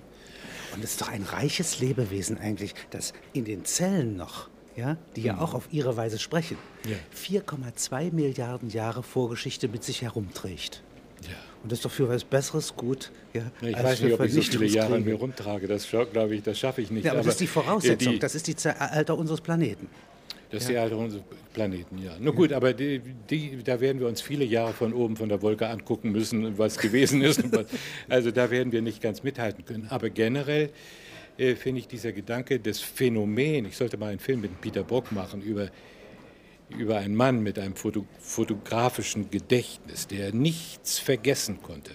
Und 0.75 0.83
es 0.83 0.93
ist 0.93 1.01
doch 1.01 1.09
ein 1.09 1.23
reiches 1.23 1.79
Lebewesen 1.81 2.39
eigentlich, 2.39 2.75
das 2.91 3.13
in 3.33 3.45
den 3.45 3.65
Zellen 3.65 4.17
noch, 4.17 4.49
ja, 4.77 4.97
die 5.17 5.23
ja 5.23 5.35
mhm. 5.35 5.39
auch 5.41 5.55
auf 5.55 5.69
ihre 5.71 5.97
Weise 5.97 6.19
sprechen, 6.19 6.57
ja. 6.87 6.97
4,2 7.41 8.13
Milliarden 8.13 8.71
Jahre 8.71 9.03
Vorgeschichte 9.03 9.69
mit 9.69 9.85
sich 9.85 10.03
herumträgt. 10.03 10.83
Ja. 11.23 11.29
Und 11.63 11.73
das 11.73 11.79
ist 11.79 11.85
doch 11.85 11.91
für 11.91 12.09
was 12.09 12.25
Besseres 12.25 12.77
gut. 12.77 13.11
Ja, 13.33 13.43
ich 13.63 13.83
weiß 13.83 14.03
nicht, 14.03 14.13
ob 14.13 14.21
ich 14.21 14.35
so 14.35 14.43
viele 14.43 14.67
Jahre 14.67 14.97
an 14.97 15.05
mir 15.05 15.15
rumtrage. 15.15 15.67
Das 15.67 15.89
glaube 15.89 16.35
ich, 16.35 16.43
das 16.43 16.59
schaffe 16.59 16.83
ich 16.83 16.91
nicht. 16.91 17.05
Ja, 17.05 17.13
aber, 17.13 17.21
aber, 17.21 17.27
das 17.27 17.35
ist 17.37 17.41
die 17.41 17.47
Voraussetzung. 17.47 18.13
Die, 18.15 18.19
das 18.19 18.35
ist 18.35 18.47
die 18.47 18.69
Alter 18.69 19.17
unseres 19.17 19.41
Planeten. 19.41 19.89
Das 20.51 20.63
ist 20.63 20.69
ja. 20.69 20.75
die 20.75 20.79
Alter 20.81 20.99
unseres 20.99 21.25
Planeten, 21.53 21.99
ja. 21.99 22.13
Na 22.21 22.31
gut, 22.31 22.53
aber 22.53 22.73
die, 22.75 23.01
die, 23.31 23.63
da 23.65 23.81
werden 23.81 23.99
wir 23.99 24.07
uns 24.07 24.21
viele 24.21 24.45
Jahre 24.45 24.73
von 24.73 24.93
oben 24.93 25.17
von 25.17 25.29
der 25.29 25.43
Wolke 25.43 25.69
angucken 25.69 26.13
müssen, 26.13 26.59
was 26.59 26.79
gewesen 26.79 27.23
ist. 27.23 27.43
was, 27.53 27.67
also 28.09 28.31
da 28.31 28.51
werden 28.51 28.71
wir 28.71 28.83
nicht 28.83 29.01
ganz 29.01 29.23
mithalten 29.23 29.65
können. 29.65 29.87
Aber 29.89 30.11
generell 30.11 30.71
äh, 31.39 31.55
finde 31.55 31.81
ich 31.81 31.89
dieser 31.89 32.13
Gedanke 32.13 32.61
des 32.61 32.81
Phänomen, 32.81 33.67
ich 33.67 33.77
sollte 33.77 33.97
mal 33.97 34.11
einen 34.11 34.21
Film 34.21 34.41
mit 34.41 34.61
Peter 34.61 34.83
Brock 34.83 35.13
machen 35.13 35.43
über 35.43 35.71
über 36.71 36.97
einen 36.97 37.15
Mann 37.15 37.43
mit 37.43 37.59
einem 37.59 37.77
Foto, 37.77 38.07
fotografischen 38.19 39.31
Gedächtnis, 39.31 40.07
der 40.07 40.33
nichts 40.35 40.99
vergessen 40.99 41.63
konnte 41.63 41.93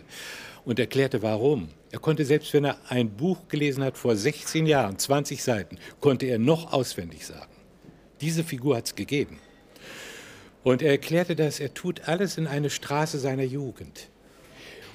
und 0.66 0.80
erklärte, 0.80 1.22
warum. 1.22 1.70
Er 1.92 2.00
konnte 2.00 2.24
selbst, 2.26 2.54
wenn 2.54 2.66
er 2.66 2.78
ein 2.90 3.10
Buch 3.10 3.48
gelesen 3.48 3.84
hat 3.84 3.98
vor 3.98 4.16
16 4.16 4.66
Jahren, 4.68 4.98
20 5.00 5.44
Seiten, 5.44 5.78
konnte 6.00 6.28
er 6.28 6.38
noch 6.38 6.72
auswendig 6.72 7.26
sagen. 7.26 7.52
Diese 8.22 8.44
Figur 8.44 8.78
hat 8.78 8.86
es 8.86 8.96
gegeben. 8.96 9.40
Und 10.64 10.82
er 10.82 10.92
erklärte 10.92 11.36
das, 11.36 11.60
er 11.60 11.74
tut 11.74 12.08
alles 12.08 12.38
in 12.38 12.46
eine 12.46 12.70
Straße 12.70 13.18
seiner 13.18 13.44
Jugend. 13.44 14.10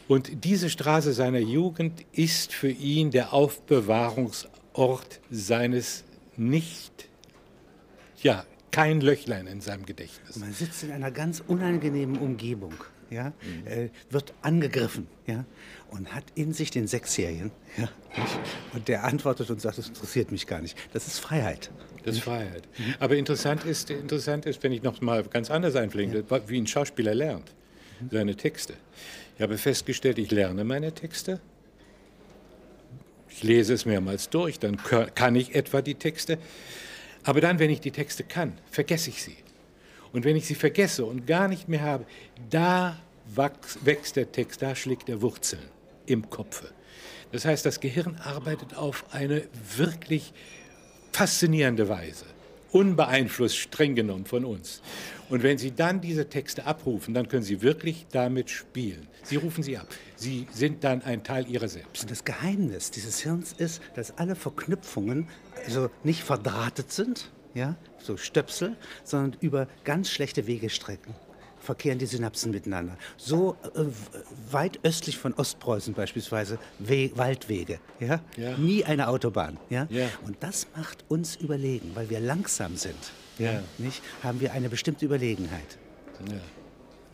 Und 0.09 0.45
diese 0.45 0.69
Straße 0.69 1.13
seiner 1.13 1.39
Jugend 1.39 2.05
ist 2.13 2.53
für 2.53 2.71
ihn 2.71 3.11
der 3.11 3.33
Aufbewahrungsort 3.33 5.21
seines 5.31 6.05
nicht, 6.37 7.09
ja, 8.23 8.45
kein 8.71 9.01
Löchlein 9.01 9.47
in 9.47 9.61
seinem 9.61 9.87
Gedächtnis. 9.87 10.37
Man 10.37 10.53
sitzt 10.53 10.83
in 10.83 10.91
einer 10.91 11.11
ganz 11.11 11.43
unangenehmen 11.47 12.19
Umgebung, 12.19 12.75
ja, 13.09 13.33
mhm. 13.43 13.67
äh, 13.67 13.89
wird 14.11 14.35
angegriffen, 14.43 15.07
ja, 15.27 15.45
und 15.91 16.13
hat 16.13 16.25
in 16.35 16.53
sich 16.53 16.71
den 16.73 16.89
Sechsjährigen, 16.89 17.53
ja, 17.77 17.89
und 18.73 18.89
der 18.89 19.05
antwortet 19.05 19.51
und 19.51 19.61
sagt, 19.61 19.79
das 19.79 19.89
interessiert 19.89 20.33
mich 20.33 20.47
gar 20.47 20.61
nicht. 20.61 20.77
Das 20.93 21.07
ist 21.07 21.21
Freiheit. 21.21 21.71
Das 22.05 22.17
ist 22.17 22.25
Freiheit. 22.25 22.69
Mhm. 22.77 22.95
Aber 22.99 23.17
interessant 23.17 23.65
ist, 23.65 23.91
interessant 23.91 24.45
ist, 24.45 24.63
wenn 24.63 24.73
ich 24.73 24.83
noch 24.83 25.01
mal 25.01 25.23
ganz 25.23 25.51
anders 25.51 25.77
einfliege, 25.77 26.25
ja. 26.29 26.41
wie 26.49 26.61
ein 26.61 26.67
Schauspieler 26.67 27.15
lernt, 27.15 27.55
mhm. 28.01 28.09
seine 28.11 28.35
Texte. 28.37 28.75
Ich 29.37 29.43
habe 29.43 29.59
festgestellt, 29.59 30.19
ich 30.19 30.31
lerne 30.31 30.65
meine 30.65 30.93
Texte. 30.93 31.41
Ich 33.29 33.43
lese 33.43 33.75
es 33.75 33.85
mehrmals 33.85 34.31
durch, 34.31 34.61
dann 34.61 34.77
kann 34.77 35.35
ich 35.35 35.55
etwa 35.57 35.83
die 35.83 35.97
Texte. 35.97 36.39
Aber 37.25 37.41
dann, 37.41 37.59
wenn 37.59 37.71
ich 37.71 37.81
die 37.81 37.91
Texte 37.91 38.23
kann, 38.23 38.53
vergesse 38.71 39.11
ich 39.11 39.23
sie. 39.23 39.37
Und 40.13 40.25
wenn 40.25 40.37
ich 40.37 40.47
sie 40.47 40.55
vergesse 40.55 41.05
und 41.05 41.27
gar 41.27 41.49
nicht 41.49 41.69
mehr 41.69 41.83
habe, 41.83 42.07
da 42.49 42.97
wächst 43.83 44.15
der 44.15 44.31
Text, 44.31 44.63
da 44.63 44.77
schlägt 44.77 45.09
er 45.09 45.21
Wurzeln 45.21 45.63
im 46.07 46.31
Kopfe. 46.31 46.71
Das 47.33 47.45
heißt, 47.45 47.67
das 47.67 47.81
Gehirn 47.81 48.17
arbeitet 48.23 48.77
auf 48.77 49.05
eine 49.11 49.43
wirklich 49.77 50.33
faszinierende 51.11 51.89
Weise, 51.89 52.27
unbeeinflusst 52.75 53.57
streng 53.57 53.95
genommen 53.95 54.27
von 54.27 54.45
uns. 54.45 54.83
Und 55.31 55.43
wenn 55.43 55.59
Sie 55.59 55.71
dann 55.71 56.01
diese 56.01 56.29
Texte 56.29 56.67
abrufen, 56.67 57.15
dann 57.15 57.29
können 57.29 57.45
Sie 57.45 57.63
wirklich 57.63 58.07
damit 58.11 58.51
spielen. 58.51 59.07
Sie 59.23 59.37
rufen 59.37 59.63
sie 59.63 59.79
ab. 59.79 59.87
Sie 60.17 60.47
sind 60.53 60.85
dann 60.85 61.01
ein 61.03 61.23
Teil 61.23 61.49
Ihrer 61.49 61.69
selbst. 61.69 62.03
Und 62.03 62.11
das 62.11 62.25
Geheimnis 62.25 62.91
dieses 62.91 63.21
Hirns 63.21 63.53
ist, 63.53 63.81
dass 63.95 64.19
alle 64.19 64.35
Verknüpfungen 64.35 65.29
also 65.65 65.89
nicht 66.03 66.23
verdrahtet 66.23 66.93
sind, 66.93 67.31
ja, 67.55 67.77
so 67.99 68.17
Stöpsel, 68.17 68.77
sondern 69.03 69.39
über 69.41 69.69
ganz 69.85 70.11
schlechte 70.11 70.47
Wegestrecken 70.47 71.15
verkehren 71.65 71.99
die 71.99 72.07
Synapsen 72.07 72.53
miteinander. 72.53 72.97
So 73.17 73.57
äh, 73.75 73.85
weit 74.51 74.79
östlich 74.85 75.19
von 75.19 75.35
Ostpreußen 75.35 75.95
beispielsweise 75.95 76.59
We 76.79 77.11
Waldwege, 77.15 77.81
ja? 78.01 78.21
ja? 78.37 78.57
nie 78.57 78.85
eine 78.85 79.09
Autobahn. 79.09 79.59
Ja? 79.71 79.87
ja? 79.91 80.09
Und 80.27 80.37
das 80.41 80.67
macht 80.77 81.05
uns 81.09 81.37
überlegen, 81.37 81.93
weil 81.95 82.11
wir 82.11 82.21
langsam 82.21 82.77
sind. 82.77 83.13
Ja. 83.39 83.63
Nicht? 83.79 84.03
Haben 84.23 84.41
wir 84.41 84.53
eine 84.53 84.69
bestimmte 84.69 85.05
Überlegenheit. 85.05 85.79
Ja. 86.31 86.39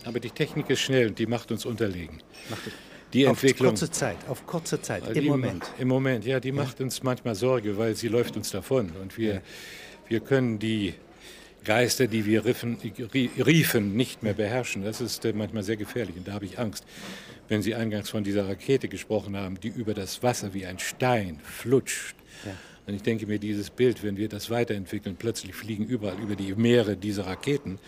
Aber 0.04 0.20
die 0.20 0.30
Technik 0.30 0.68
ist 0.70 0.80
schnell 0.80 1.08
und 1.08 1.18
die 1.18 1.26
macht 1.26 1.50
uns 1.50 1.64
unterlegen. 1.64 2.18
Macht 2.48 2.62
die 3.12 3.24
Entwicklung. 3.24 3.68
Auf 3.72 3.80
kurze 3.80 3.90
Zeit, 3.90 4.16
auf 4.28 4.46
kurze 4.46 4.80
Zeit, 4.80 5.16
im 5.16 5.24
Moment. 5.26 5.64
Im 5.78 5.88
Moment, 5.88 6.24
ja, 6.24 6.40
die 6.40 6.52
macht 6.52 6.80
uns 6.80 7.02
manchmal 7.02 7.34
Sorge, 7.34 7.76
weil 7.76 7.94
sie 7.94 8.08
läuft 8.08 8.36
uns 8.36 8.50
davon. 8.50 8.92
Und 9.02 9.18
wir, 9.18 9.42
wir 10.08 10.20
können 10.20 10.58
die 10.58 10.94
Geister, 11.64 12.06
die 12.06 12.24
wir 12.26 12.44
riefen, 12.44 12.76
riefen, 13.38 13.96
nicht 13.96 14.22
mehr 14.22 14.34
beherrschen. 14.34 14.84
Das 14.84 15.00
ist 15.00 15.24
äh, 15.24 15.32
manchmal 15.32 15.62
sehr 15.62 15.76
gefährlich 15.76 16.16
und 16.16 16.28
da 16.28 16.32
habe 16.32 16.44
ich 16.44 16.58
Angst. 16.58 16.84
Wenn 17.48 17.62
Sie 17.62 17.74
eingangs 17.74 18.10
von 18.10 18.24
dieser 18.24 18.48
Rakete 18.48 18.88
gesprochen 18.88 19.36
haben, 19.36 19.58
die 19.60 19.68
über 19.68 19.94
das 19.94 20.22
Wasser 20.22 20.54
wie 20.54 20.66
ein 20.66 20.78
Stein 20.78 21.40
flutscht. 21.42 22.14
Ja. 22.44 22.52
Und 22.86 22.94
ich 22.94 23.02
denke 23.02 23.26
mir, 23.26 23.38
dieses 23.38 23.70
Bild, 23.70 24.02
wenn 24.02 24.16
wir 24.16 24.28
das 24.28 24.50
weiterentwickeln, 24.50 25.16
plötzlich 25.16 25.54
fliegen 25.54 25.84
überall 25.84 26.18
über 26.18 26.36
die 26.36 26.54
Meere 26.54 26.96
diese 26.96 27.26
Raketen. 27.26 27.78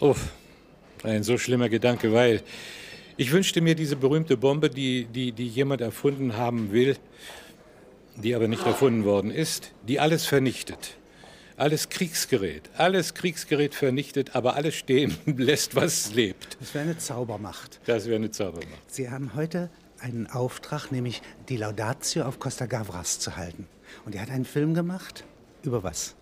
Oh, 0.00 0.16
ein 1.02 1.22
so 1.22 1.38
schlimmer 1.38 1.68
Gedanke, 1.68 2.12
weil 2.12 2.42
ich 3.16 3.32
wünschte 3.32 3.60
mir 3.60 3.74
diese 3.74 3.96
berühmte 3.96 4.36
Bombe, 4.36 4.70
die, 4.70 5.04
die, 5.04 5.32
die 5.32 5.46
jemand 5.46 5.82
erfunden 5.82 6.36
haben 6.36 6.72
will, 6.72 6.96
die 8.16 8.34
aber 8.34 8.48
nicht 8.48 8.64
erfunden 8.64 9.04
worden 9.04 9.30
ist, 9.30 9.72
die 9.86 10.00
alles 10.00 10.26
vernichtet. 10.26 10.96
Alles 11.60 11.90
Kriegsgerät, 11.90 12.70
alles 12.78 13.12
Kriegsgerät 13.12 13.74
vernichtet, 13.74 14.34
aber 14.34 14.56
alles 14.56 14.74
stehen 14.74 15.14
lässt, 15.26 15.74
was 15.74 16.14
lebt. 16.14 16.56
Das 16.58 16.72
wäre 16.72 16.84
eine 16.84 16.96
Zaubermacht. 16.96 17.80
Das 17.84 18.06
wäre 18.06 18.16
eine 18.16 18.30
Zaubermacht. 18.30 18.90
Sie 18.90 19.10
haben 19.10 19.34
heute 19.34 19.68
einen 19.98 20.26
Auftrag, 20.26 20.90
nämlich 20.90 21.20
die 21.50 21.58
Laudatio 21.58 22.24
auf 22.24 22.38
Costa 22.38 22.64
Gavras 22.64 23.18
zu 23.18 23.36
halten. 23.36 23.68
Und 24.06 24.14
er 24.14 24.22
hat 24.22 24.30
einen 24.30 24.46
Film 24.46 24.72
gemacht. 24.72 25.24
Über 25.62 25.82
was? 25.82 26.14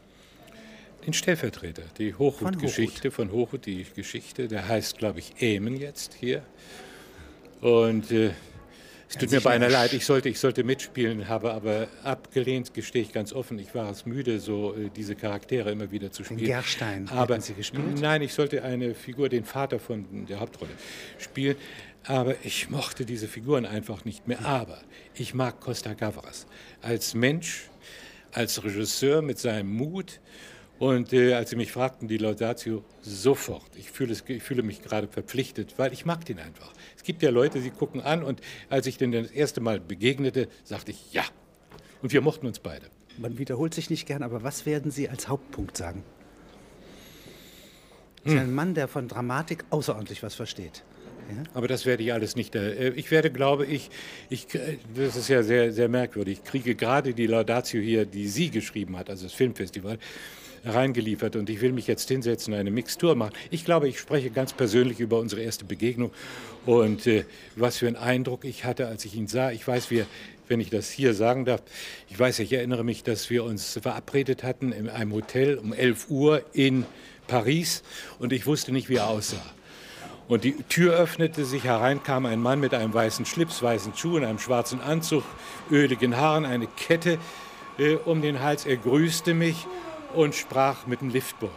Den 1.07 1.13
Stellvertreter, 1.13 1.85
die 1.99 2.17
Hochhut-Geschichte 2.17 3.13
von, 3.13 3.31
Hochhut. 3.31 3.65
die 3.65 3.87
Geschichte, 3.95 4.49
der 4.49 4.67
heißt, 4.67 4.99
glaube 4.99 5.21
ich, 5.21 5.35
Emen 5.41 5.77
jetzt 5.77 6.15
hier. 6.15 6.43
Und 7.61 8.11
äh, 8.11 8.33
es 9.09 9.17
tut 9.17 9.31
mir 9.31 9.41
beinahe 9.41 9.71
leid, 9.71 9.95
ich 9.95 10.05
sollte, 10.05 10.29
ich 10.29 10.39
sollte 10.39 10.65
mitspielen, 10.65 11.29
habe 11.29 11.53
aber 11.53 11.89
abgelehnt, 12.05 12.75
gestehe 12.75 13.03
ich 13.03 13.13
ganz 13.13 13.33
offen. 13.33 13.59
Ich 13.59 13.75
war 13.75 13.91
es 13.91 14.05
müde, 14.05 14.39
so 14.39 14.75
äh, 14.75 14.91
diese 14.95 15.15
Charaktere 15.15 15.71
immer 15.71 15.91
wieder 15.91 16.13
zu 16.13 16.25
spielen. 16.25 16.41
Den 16.41 16.49
Gerstein, 16.49 17.09
aber, 17.09 17.41
Sie 17.41 17.55
gespielt? 17.55 18.01
Nein, 18.01 18.21
ich 18.21 18.35
sollte 18.35 18.63
eine 18.63 18.95
Figur, 18.95 19.31
den 19.31 19.45
Vater 19.45 19.79
von 19.79 20.27
der 20.27 20.41
Hauptrolle, 20.41 20.73
spielen. 21.19 21.57
Aber 22.05 22.37
ich 22.45 22.71
mochte 22.71 23.05
diese 23.05 23.29
Figuren 23.29 23.67
einfach 23.67 24.05
nicht 24.05 24.29
mehr. 24.29 24.45
Aber 24.45 24.81
ich 25.15 25.35
mag 25.35 25.61
Costa 25.61 25.95
Gavras 25.95 26.47
als 26.83 27.15
Mensch, 27.15 27.69
als 28.33 28.63
Regisseur 28.63 29.23
mit 29.23 29.39
seinem 29.39 29.75
Mut 29.75 30.21
und 30.79 31.13
äh, 31.13 31.35
als 31.35 31.51
Sie 31.51 31.57
mich 31.57 31.73
fragten, 31.73 32.09
die 32.09 32.19
Laudatio, 32.19 32.85
sofort. 33.03 33.71
Ich 33.77 33.91
fühle, 33.91 34.13
es, 34.13 34.23
ich 34.27 34.43
fühle 34.43 34.63
mich 34.63 34.83
gerade 34.83 35.09
verpflichtet, 35.09 35.75
weil 35.77 35.93
ich 35.93 36.05
mag 36.05 36.25
den 36.25 36.39
einfach. 36.39 36.73
Es 37.09 37.11
gibt 37.11 37.23
ja 37.23 37.31
Leute, 37.31 37.63
sie 37.63 37.71
gucken 37.71 38.03
an 38.03 38.23
und 38.23 38.43
als 38.69 38.87
ich 38.87 38.99
den 38.99 39.13
das 39.13 39.31
erste 39.31 39.63
Mal 39.63 39.81
begegnete, 39.81 40.47
sagte 40.63 40.91
ich 40.91 41.11
ja. 41.15 41.25
Und 42.03 42.13
wir 42.13 42.21
mochten 42.21 42.47
uns 42.47 42.59
beide. 42.59 42.85
Man 43.17 43.39
wiederholt 43.39 43.73
sich 43.73 43.89
nicht 43.89 44.05
gern, 44.07 44.23
aber 44.23 44.43
was 44.43 44.67
werden 44.67 44.91
Sie 44.91 45.09
als 45.09 45.27
Hauptpunkt 45.27 45.75
sagen? 45.75 46.05
Sie 48.27 48.33
hm. 48.33 48.41
ein 48.41 48.55
Mann, 48.55 48.75
der 48.75 48.89
von 48.89 49.09
Dramatik 49.09 49.65
außerordentlich 49.71 50.23
was 50.23 50.35
versteht. 50.35 50.85
Ja? 51.31 51.45
Aber 51.55 51.67
das 51.67 51.87
werde 51.87 52.03
ich 52.03 52.13
alles 52.13 52.37
nicht. 52.37 52.55
Äh, 52.55 52.91
ich 52.91 53.11
werde, 53.11 53.31
glaube 53.31 53.65
ich, 53.65 53.89
ich, 54.29 54.47
das 54.95 55.17
ist 55.17 55.29
ja 55.29 55.43
sehr, 55.43 55.73
sehr 55.73 55.89
merkwürdig. 55.89 56.41
Ich 56.43 56.45
kriege 56.45 56.75
gerade 56.75 57.15
die 57.15 57.27
Laudatio 57.27 57.81
hier, 57.81 58.05
die 58.05 58.29
sie 58.29 58.51
geschrieben 58.51 58.99
hat, 58.99 59.09
also 59.09 59.25
das 59.25 59.33
Filmfestival, 59.33 59.99
reingeliefert 60.65 61.37
und 61.37 61.51
ich 61.51 61.61
will 61.61 61.73
mich 61.73 61.87
jetzt 61.87 62.09
hinsetzen 62.09 62.53
und 62.53 62.61
eine 62.61 62.71
Mixtur 62.71 63.15
machen. 63.15 63.33
Ich 63.51 63.65
glaube, 63.65 63.89
ich 63.89 63.99
spreche 63.99 64.31
ganz 64.31 64.53
persönlich 64.53 65.01
über 65.01 65.19
unsere 65.19 65.43
erste 65.43 65.65
Begegnung 65.65 66.11
und 66.67 67.07
äh, 67.07 67.25
was 67.57 67.79
für 67.79 67.87
einen 67.87 67.97
Eindruck 67.97 68.45
ich 68.45 68.65
hatte, 68.65 68.87
als 68.87 69.05
ich 69.05 69.15
ihn 69.15 69.27
sah. 69.27 69.51
Ich 69.51 69.67
weiß, 69.67 69.91
wir, 69.91 70.07
wenn 70.49 70.61
ich 70.61 70.71
das 70.71 70.91
hier 70.91 71.15
sagen 71.15 71.45
darf, 71.45 71.63
ich 72.09 72.19
weiß, 72.19 72.39
ich 72.41 72.53
erinnere 72.53 72.85
mich, 72.85 73.03
dass 73.03 73.31
wir 73.31 73.45
uns 73.45 73.79
verabredet 73.83 74.43
hatten 74.43 74.73
in 74.73 74.89
einem 74.89 75.13
Hotel 75.13 75.57
um 75.57 75.73
11 75.73 76.11
Uhr 76.11 76.43
in 76.53 76.85
Paris 77.27 77.83
und 78.19 78.33
ich 78.33 78.47
wusste 78.47 78.73
nicht, 78.73 78.89
wie 78.89 78.97
er 78.97 79.09
aussah. 79.09 79.45
Und 80.29 80.45
die 80.45 80.53
Tür 80.65 80.95
öffnete 80.95 81.47
sich, 81.47 81.65
herein 81.65 82.03
kam 82.03 82.27
ein 82.27 82.41
Mann 82.41 82.61
mit 82.61 82.75
einem 82.75 82.93
weißen 82.93 83.25
Schlips, 83.25 83.63
weißen 83.63 83.95
Schuhen, 83.95 84.25
einem 84.25 84.39
schwarzen 84.39 84.83
Anzug, 84.83 85.25
öligen 85.71 86.19
Haaren, 86.19 86.45
eine 86.45 86.67
Kette 86.67 87.19
äh, 87.79 87.95
um 87.95 88.21
den 88.21 88.41
Hals. 88.41 88.67
Er 88.67 88.77
grüßte 88.77 89.33
mich 89.33 89.67
und 90.15 90.35
sprach 90.35 90.87
mit 90.87 91.01
dem 91.01 91.11
Liftboy. 91.11 91.51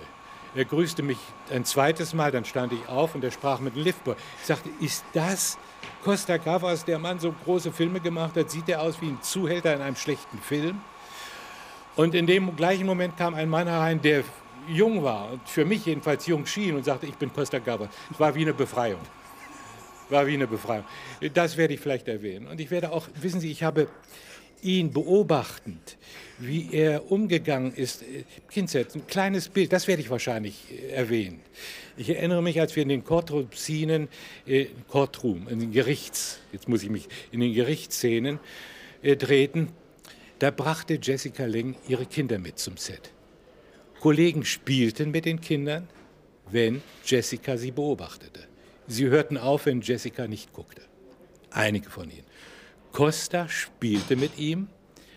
Er 0.53 0.65
grüßte 0.65 1.01
mich 1.01 1.17
ein 1.49 1.63
zweites 1.63 2.13
Mal, 2.13 2.31
dann 2.31 2.43
stand 2.43 2.73
ich 2.73 2.89
auf 2.89 3.15
und 3.15 3.23
er 3.23 3.31
sprach 3.31 3.59
mit 3.59 3.75
dem 3.75 3.83
Liftboy. 3.83 4.15
Ich 4.41 4.47
sagte, 4.47 4.69
ist 4.81 5.05
das 5.13 5.57
Costa 6.03 6.35
Gavras, 6.37 6.83
der 6.83 6.99
Mann 6.99 7.19
so 7.19 7.33
große 7.45 7.71
Filme 7.71 8.01
gemacht 8.01 8.35
hat? 8.35 8.51
Sieht 8.51 8.67
er 8.67 8.81
aus 8.81 9.01
wie 9.01 9.07
ein 9.07 9.21
Zuhälter 9.21 9.73
in 9.73 9.81
einem 9.81 9.95
schlechten 9.95 10.39
Film? 10.39 10.81
Und 11.95 12.15
in 12.15 12.27
dem 12.27 12.55
gleichen 12.55 12.85
Moment 12.85 13.15
kam 13.15 13.33
ein 13.33 13.49
Mann 13.49 13.67
herein, 13.67 14.01
der 14.01 14.23
jung 14.67 15.03
war, 15.03 15.31
und 15.31 15.47
für 15.47 15.65
mich 15.65 15.85
jedenfalls 15.85 16.27
jung 16.27 16.45
schien 16.45 16.75
und 16.75 16.83
sagte, 16.83 17.05
ich 17.05 17.15
bin 17.15 17.31
Costa 17.33 17.59
Gavras. 17.59 17.89
Es 18.11 18.19
war 18.19 18.35
wie 18.35 18.41
eine 18.41 18.53
Befreiung. 18.53 18.99
war 20.09 20.27
wie 20.27 20.33
eine 20.33 20.47
Befreiung. 20.47 20.83
Das 21.33 21.55
werde 21.55 21.73
ich 21.73 21.79
vielleicht 21.79 22.07
erwähnen. 22.07 22.47
Und 22.47 22.59
ich 22.59 22.69
werde 22.69 22.91
auch, 22.91 23.07
wissen 23.15 23.39
Sie, 23.39 23.49
ich 23.49 23.63
habe 23.63 23.87
ihn 24.61 24.91
beobachtend, 24.91 25.97
wie 26.39 26.69
er 26.71 27.11
umgegangen 27.11 27.73
ist, 27.73 28.03
Kinzert, 28.49 28.95
ein 28.95 29.05
kleines 29.07 29.49
Bild, 29.49 29.71
das 29.73 29.87
werde 29.87 30.01
ich 30.01 30.09
wahrscheinlich 30.09 30.55
erwähnen. 30.91 31.39
Ich 31.97 32.09
erinnere 32.09 32.41
mich, 32.41 32.59
als 32.59 32.75
wir 32.75 32.83
in 32.83 32.89
den 32.89 33.03
Courtroom-Szenen, 33.03 34.07
äh, 34.47 34.67
Courtroom, 34.87 35.47
in 35.47 35.59
den 35.59 35.71
Gerichts, 35.71 36.39
jetzt 36.51 36.67
muss 36.67 36.83
ich 36.83 36.89
mich, 36.89 37.07
in 37.31 37.41
den 37.41 37.53
Gerichtsszenen 37.53 38.39
äh, 39.03 39.15
drehten, 39.15 39.69
da 40.39 40.49
brachte 40.49 40.97
Jessica 41.01 41.45
Ling 41.45 41.75
ihre 41.87 42.05
Kinder 42.05 42.39
mit 42.39 42.57
zum 42.57 42.77
Set. 42.77 43.11
Kollegen 43.99 44.43
spielten 44.43 45.11
mit 45.11 45.25
den 45.25 45.39
Kindern, 45.39 45.87
wenn 46.49 46.81
Jessica 47.05 47.57
sie 47.57 47.71
beobachtete. 47.71 48.47
Sie 48.87 49.05
hörten 49.07 49.37
auf, 49.37 49.67
wenn 49.67 49.81
Jessica 49.81 50.27
nicht 50.27 50.51
guckte. 50.53 50.81
Einige 51.51 51.89
von 51.89 52.09
ihnen. 52.09 52.25
Costa 52.91 53.47
spielte 53.47 54.15
mit 54.15 54.37
ihm, 54.37 54.67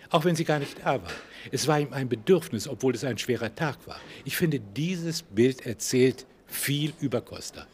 auch 0.09 0.25
wenn 0.25 0.35
sie 0.35 0.45
gar 0.45 0.59
nicht 0.59 0.79
da 0.79 1.01
war. 1.01 1.11
Es 1.51 1.67
war 1.67 1.79
ihm 1.79 1.93
ein 1.93 2.09
Bedürfnis, 2.09 2.67
obwohl 2.67 2.95
es 2.95 3.03
ein 3.03 3.17
schwerer 3.17 3.53
Tag 3.53 3.77
war. 3.85 3.99
Ich 4.23 4.37
finde, 4.37 4.59
dieses 4.59 5.21
Bild 5.21 5.65
erzählt 5.65 6.25
viel 6.47 6.93
über 6.99 7.21
Costa. 7.21 7.67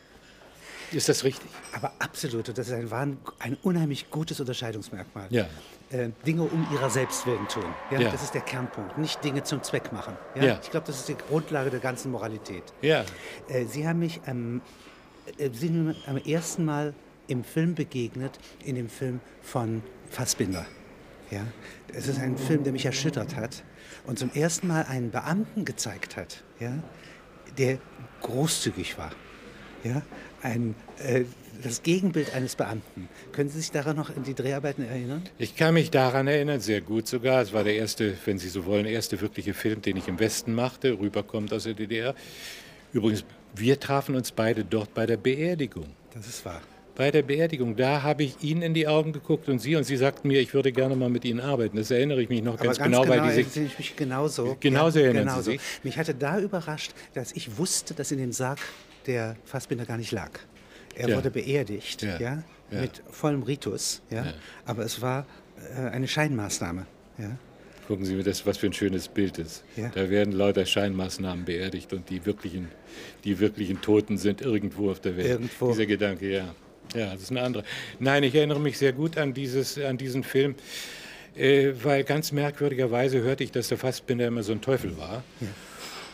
Ist 0.92 1.08
das 1.08 1.24
richtig? 1.24 1.50
Aber 1.74 1.94
absolut. 2.00 2.50
Das 2.50 2.68
ist 2.68 2.74
ein, 2.74 3.18
ein 3.40 3.58
unheimlich 3.64 4.10
gutes 4.10 4.40
Unterscheidungsmerkmal. 4.42 5.28
Ja. 5.30 5.48
Äh, 5.90 6.10
Dinge 6.26 6.44
um 6.44 6.68
ihrer 6.74 6.90
selbst 6.90 7.26
willen 7.26 7.48
tun. 7.48 7.64
Ja? 7.92 8.00
ja? 8.02 8.12
Das 8.12 8.24
ist 8.24 8.34
der 8.34 8.42
Kernpunkt. 8.42 8.98
Nicht 8.98 9.24
Dinge 9.24 9.44
zum 9.44 9.64
Zweck 9.64 9.94
machen. 9.94 10.18
Ja? 10.36 10.44
ja. 10.44 10.60
Ich 10.62 10.70
glaube, 10.70 10.88
das 10.88 11.00
ist 11.00 11.08
die 11.08 11.16
Grundlage 11.16 11.70
der 11.70 11.80
ganzen 11.80 12.12
Moralität. 12.12 12.64
Ja. 12.82 13.06
Äh, 13.48 13.66
Sie 13.66 13.88
haben 13.88 14.00
mich 14.00 14.20
ähm, 14.28 14.62
äh, 15.38 15.50
sind 15.54 15.96
am 16.08 16.18
ersten 16.18 16.66
Mal 16.66 16.94
im 17.32 17.46
Film 17.46 17.76
begegnet, 17.76 18.38
in 18.66 18.76
dem 18.76 18.90
Film 18.90 19.22
von 19.42 19.82
Fassbinder. 20.10 20.66
Ja? 21.32 21.48
Es 21.94 22.08
ist 22.08 22.20
ein 22.20 22.38
Film, 22.38 22.64
der 22.64 22.74
mich 22.74 22.86
erschüttert 22.86 23.38
hat 23.38 23.64
und 24.06 24.20
zum 24.20 24.32
ersten 24.34 24.68
Mal 24.68 24.84
einen 24.84 25.12
Beamten 25.12 25.64
gezeigt 25.64 26.18
hat, 26.18 26.44
ja? 26.60 26.84
der 27.58 27.80
großzügig 28.22 28.98
war. 28.98 29.12
Ja? 29.86 30.02
Ein, 30.44 30.76
äh, 31.00 31.24
das 31.64 31.84
Gegenbild 31.84 32.36
eines 32.36 32.56
Beamten. 32.56 33.08
Können 33.32 33.50
Sie 33.50 33.60
sich 33.60 33.72
daran 33.72 33.96
noch 33.96 34.14
in 34.14 34.24
die 34.24 34.34
Dreharbeiten 34.34 34.84
erinnern? 34.84 35.24
Ich 35.38 35.56
kann 35.56 35.74
mich 35.74 35.90
daran 35.90 36.28
erinnern, 36.28 36.60
sehr 36.60 36.82
gut 36.82 37.08
sogar. 37.08 37.42
Es 37.42 37.54
war 37.54 37.64
der 37.64 37.76
erste, 37.76 38.18
wenn 38.26 38.40
Sie 38.40 38.50
so 38.50 38.66
wollen, 38.66 38.86
erste 38.86 39.22
wirkliche 39.22 39.54
Film, 39.54 39.82
den 39.82 39.96
ich 39.96 40.08
im 40.10 40.20
Westen 40.20 40.54
machte, 40.54 41.00
rüberkommt 41.00 41.54
aus 41.54 41.64
der 41.64 41.76
DDR. 41.76 42.14
Übrigens, 42.92 43.24
wir 43.56 43.80
trafen 43.80 44.16
uns 44.16 44.32
beide 44.32 44.66
dort 44.66 44.94
bei 44.94 45.06
der 45.06 45.18
Beerdigung. 45.18 45.86
Das 46.14 46.28
ist 46.28 46.44
wahr 46.44 46.62
bei 46.96 47.12
der 47.12 47.24
Beerdigung, 47.24 47.76
da 47.76 48.04
habe 48.04 48.24
ich 48.24 48.44
Ihnen 48.44 48.62
in 48.62 48.74
die 48.74 48.88
Augen 48.88 49.14
geguckt 49.14 49.50
und 49.50 49.60
Sie 49.60 49.76
und 49.76 49.84
Sie 49.84 49.98
sagten 49.98 50.28
mir, 50.28 50.40
ich 50.42 50.54
würde 50.54 50.72
gerne 50.72 50.96
mal 50.96 51.10
mit 51.10 51.26
Ihnen 51.26 51.40
arbeiten. 51.40 51.78
Das 51.78 51.92
erinnere 51.92 52.22
ich 52.22 52.30
mich 52.30 52.42
noch 52.42 52.58
ganz, 52.58 52.78
ganz, 52.78 52.90
genau, 52.90 53.04
genau, 53.04 53.24
weil 53.24 53.44
diese 53.44 53.62
ich 53.62 53.78
mich 53.78 53.96
genauso. 53.96 54.58
Genauso 54.60 55.00
ja, 55.00 55.06
erinnern 55.06 55.26
genauso. 55.26 55.44
Sie 55.44 55.58
sich. 55.58 55.62
Mich 55.84 55.98
hatte 55.98 56.14
da 56.14 56.40
überrascht, 56.40 56.92
dass 57.14 57.32
ich 57.32 57.58
wusste, 57.58 57.94
dass 57.94 58.12
in 58.12 58.18
dem 58.18 58.32
Sarg 58.32 58.60
der 59.08 59.36
Fassbinder 59.46 59.86
gar 59.86 59.98
nicht 59.98 60.12
lag. 60.12 60.32
Er 60.96 61.10
ja. 61.10 61.16
wurde 61.16 61.32
beerdigt, 61.32 62.02
ja. 62.02 62.20
ja, 62.20 62.44
mit 62.70 63.02
vollem 63.10 63.44
Ritus, 63.44 64.02
ja, 64.10 64.26
aber 64.66 64.84
es 64.84 65.02
war 65.02 65.26
äh, 65.78 65.90
eine 65.90 66.08
Scheinmaßnahme, 66.08 66.86
ja. 67.18 67.38
Gucken 67.88 68.06
Sie 68.06 68.16
mir 68.16 68.24
das, 68.24 68.46
was 68.46 68.58
für 68.58 68.68
ein 68.68 68.74
schönes 68.74 69.08
Bild 69.08 69.38
ist. 69.38 69.64
Ja. 69.76 69.90
Da 69.90 70.10
werden 70.10 70.32
lauter 70.34 70.66
Scheinmaßnahmen 70.66 71.46
beerdigt 71.46 71.92
und 71.92 72.10
die 72.10 72.26
wirklichen, 72.26 72.70
die 73.26 73.40
wirklichen 73.40 73.82
Toten 73.82 74.18
sind 74.18 74.42
irgendwo 74.42 74.92
auf 74.92 75.02
der 75.02 75.18
Welt. 75.18 75.28
Irgendwo. 75.28 75.70
Dieser 75.70 75.88
Gedanke, 75.88 76.32
ja. 76.32 76.56
Ja, 76.96 77.14
das 77.14 77.24
ist 77.24 77.32
eine 77.32 77.42
andere. 77.42 77.64
Nein, 78.00 78.24
ich 78.24 78.36
erinnere 78.36 78.60
mich 78.60 78.78
sehr 78.78 78.94
gut 78.94 79.18
an, 79.18 79.34
dieses, 79.34 79.78
an 79.78 79.98
diesen 79.98 80.24
Film, 80.24 80.56
äh, 81.36 81.72
weil 81.82 82.04
ganz 82.04 82.32
merkwürdigerweise 82.32 83.22
hörte 83.22 83.44
ich, 83.44 83.52
dass 83.52 83.70
der 83.70 83.78
Fassbinder 83.78 84.28
immer 84.28 84.44
so 84.44 84.52
ein 84.52 84.62
Teufel 84.62 84.98
war. 84.98 85.24
Ja. 85.40 85.48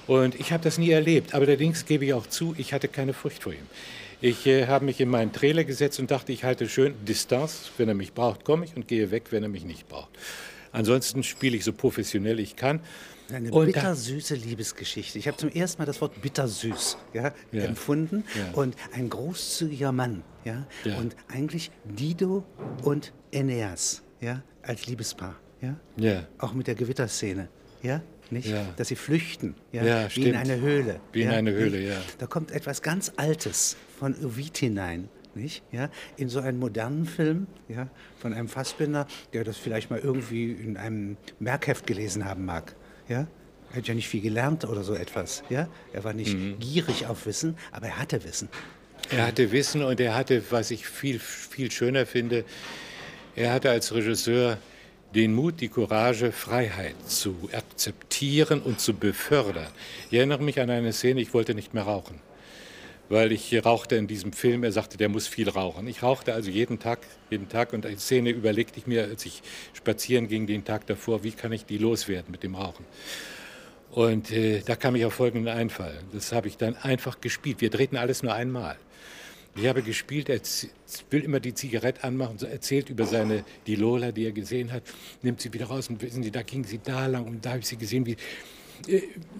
Und 0.07 0.39
ich 0.39 0.51
habe 0.51 0.63
das 0.63 0.77
nie 0.77 0.91
erlebt. 0.91 1.33
Aber 1.33 1.45
allerdings 1.45 1.85
gebe 1.85 2.05
ich 2.05 2.13
auch 2.13 2.27
zu, 2.27 2.55
ich 2.57 2.73
hatte 2.73 2.87
keine 2.87 3.13
Furcht 3.13 3.43
vor 3.43 3.53
ihm. 3.53 3.67
Ich 4.21 4.47
äh, 4.47 4.67
habe 4.67 4.85
mich 4.85 4.99
in 4.99 5.09
meinen 5.09 5.31
Trailer 5.31 5.63
gesetzt 5.63 5.99
und 5.99 6.09
dachte, 6.09 6.31
ich 6.31 6.43
halte 6.43 6.69
schön 6.69 6.93
Distanz. 7.05 7.71
Wenn 7.77 7.87
er 7.87 7.95
mich 7.95 8.13
braucht, 8.13 8.45
komme 8.45 8.65
ich 8.65 8.75
und 8.75 8.87
gehe 8.87 9.11
weg, 9.11 9.25
wenn 9.31 9.43
er 9.43 9.49
mich 9.49 9.65
nicht 9.65 9.89
braucht. 9.89 10.09
Ansonsten 10.71 11.23
spiele 11.23 11.57
ich 11.57 11.63
so 11.63 11.73
professionell 11.73 12.39
ich 12.39 12.55
kann. 12.55 12.79
Eine 13.31 13.51
bittersüße 13.51 14.35
Liebesgeschichte. 14.35 15.19
Ich 15.19 15.27
habe 15.27 15.37
zum 15.37 15.49
ersten 15.49 15.81
Mal 15.81 15.85
das 15.85 16.01
Wort 16.01 16.21
bittersüß 16.21 16.97
ja, 17.13 17.33
ja. 17.51 17.63
empfunden. 17.63 18.23
Ja. 18.35 18.59
Und 18.59 18.75
ein 18.93 19.09
großzügiger 19.09 19.91
Mann. 19.91 20.23
Ja? 20.45 20.65
Und 20.97 21.15
eigentlich 21.27 21.71
Dido 21.83 22.45
und 22.83 23.13
Aeneas 23.33 24.03
ja, 24.21 24.43
als 24.61 24.87
Liebespaar. 24.87 25.35
Ja? 25.61 26.23
Auch 26.37 26.53
mit 26.53 26.67
der 26.67 26.75
Gewitterszene. 26.75 27.49
Ja? 27.81 28.01
Nicht? 28.29 28.53
Dass 28.75 28.89
sie 28.89 28.97
flüchten, 28.97 29.55
ja 29.71 30.05
wie 30.05 30.11
stimmt. 30.11 30.27
in 30.27 30.35
eine 30.35 30.59
Höhle. 30.59 30.99
Wie 31.13 31.21
in 31.21 31.29
eine 31.29 31.51
Höhle, 31.51 31.79
ja. 31.79 31.95
Da 32.17 32.27
kommt 32.27 32.51
etwas 32.51 32.81
ganz 32.81 33.13
Altes 33.15 33.77
von 33.97 34.15
Ovid 34.15 34.57
hinein 34.57 35.09
nicht? 35.37 35.63
Ja, 35.71 35.89
in 36.17 36.29
so 36.29 36.39
einen 36.39 36.59
modernen 36.59 37.05
Film, 37.05 37.47
ja, 37.69 37.87
von 38.17 38.33
einem 38.33 38.47
Fassbinder, 38.47 39.07
der 39.33 39.43
das 39.43 39.57
vielleicht 39.57 39.89
mal 39.89 39.99
irgendwie 39.99 40.51
in 40.51 40.77
einem 40.77 41.15
Merkheft 41.39 41.87
gelesen 41.87 42.25
haben 42.25 42.43
mag, 42.45 42.75
ja. 43.07 43.27
Er 43.71 43.77
hat 43.77 43.87
ja 43.87 43.93
nicht 43.93 44.07
viel 44.07 44.21
gelernt 44.21 44.63
oder 44.63 44.83
so 44.83 44.93
etwas, 44.93 45.43
ja. 45.49 45.67
Er 45.93 46.03
war 46.03 46.13
nicht 46.13 46.35
mhm. 46.35 46.57
gierig 46.59 47.05
auf 47.07 47.25
Wissen, 47.25 47.57
aber 47.71 47.87
er 47.87 47.99
hatte 47.99 48.23
Wissen. 48.23 48.49
Er 49.09 49.27
hatte 49.27 49.51
Wissen 49.51 49.83
und 49.83 49.99
er 49.99 50.15
hatte, 50.15 50.41
was 50.49 50.71
ich 50.71 50.87
viel, 50.87 51.19
viel 51.19 51.71
schöner 51.71 52.05
finde, 52.05 52.45
er 53.35 53.53
hatte 53.53 53.69
als 53.69 53.93
Regisseur 53.93 54.57
den 55.13 55.33
Mut, 55.35 55.61
die 55.61 55.69
Courage, 55.69 56.31
Freiheit 56.31 56.95
zu 57.05 57.49
akzeptieren 57.53 58.61
und 58.61 58.79
zu 58.79 58.93
befördern. 58.93 59.67
Ich 60.09 60.17
erinnere 60.17 60.41
mich 60.41 60.59
an 60.59 60.69
eine 60.69 60.91
Szene, 60.91 61.21
ich 61.21 61.33
wollte 61.33 61.53
nicht 61.53 61.73
mehr 61.73 61.83
rauchen 61.83 62.19
weil 63.09 63.31
ich 63.31 63.53
rauchte 63.65 63.95
in 63.95 64.07
diesem 64.07 64.33
Film. 64.33 64.63
Er 64.63 64.71
sagte, 64.71 64.97
der 64.97 65.09
muss 65.09 65.27
viel 65.27 65.49
rauchen. 65.49 65.87
Ich 65.87 66.03
rauchte 66.03 66.33
also 66.33 66.49
jeden 66.49 66.79
Tag, 66.79 66.99
jeden 67.29 67.49
Tag 67.49 67.73
und 67.73 67.85
die 67.85 67.95
Szene 67.97 68.29
überlegte 68.31 68.79
ich 68.79 68.87
mir, 68.87 69.03
als 69.03 69.25
ich 69.25 69.41
spazieren 69.73 70.27
ging 70.27 70.47
den 70.47 70.65
Tag 70.65 70.85
davor, 70.87 71.23
wie 71.23 71.31
kann 71.31 71.51
ich 71.51 71.65
die 71.65 71.77
loswerden 71.77 72.31
mit 72.31 72.43
dem 72.43 72.55
Rauchen. 72.55 72.85
Und 73.91 74.31
äh, 74.31 74.61
da 74.65 74.75
kam 74.75 74.95
ich 74.95 75.05
auf 75.05 75.13
folgenden 75.13 75.53
Einfall. 75.53 75.97
Das 76.11 76.31
habe 76.31 76.47
ich 76.47 76.57
dann 76.57 76.75
einfach 76.75 77.21
gespielt. 77.21 77.61
Wir 77.61 77.69
drehten 77.69 77.97
alles 77.97 78.21
nur 78.21 78.33
einmal. 78.33 78.77
Ich 79.55 79.65
habe 79.65 79.81
gespielt, 79.81 80.29
er 80.29 80.39
will 81.09 81.23
immer 81.23 81.39
die 81.39 81.55
Zigarette 81.55 82.03
anmachen, 82.03 82.37
erzählt 82.41 82.91
über 82.91 83.07
seine, 83.07 83.43
die 83.65 83.75
Lola, 83.75 84.11
die 84.11 84.25
er 84.25 84.31
gesehen 84.31 84.71
hat, 84.71 84.83
nimmt 85.23 85.41
sie 85.41 85.51
wieder 85.51 85.65
raus 85.65 85.89
und 85.89 85.99
wissen 86.03 86.21
Sie, 86.21 86.29
da 86.29 86.43
ging 86.43 86.63
sie 86.63 86.79
da 86.83 87.07
lang 87.07 87.25
und 87.25 87.43
da 87.43 87.51
habe 87.51 87.59
ich 87.61 87.65
sie 87.65 87.77
gesehen, 87.77 88.05
wie, 88.05 88.17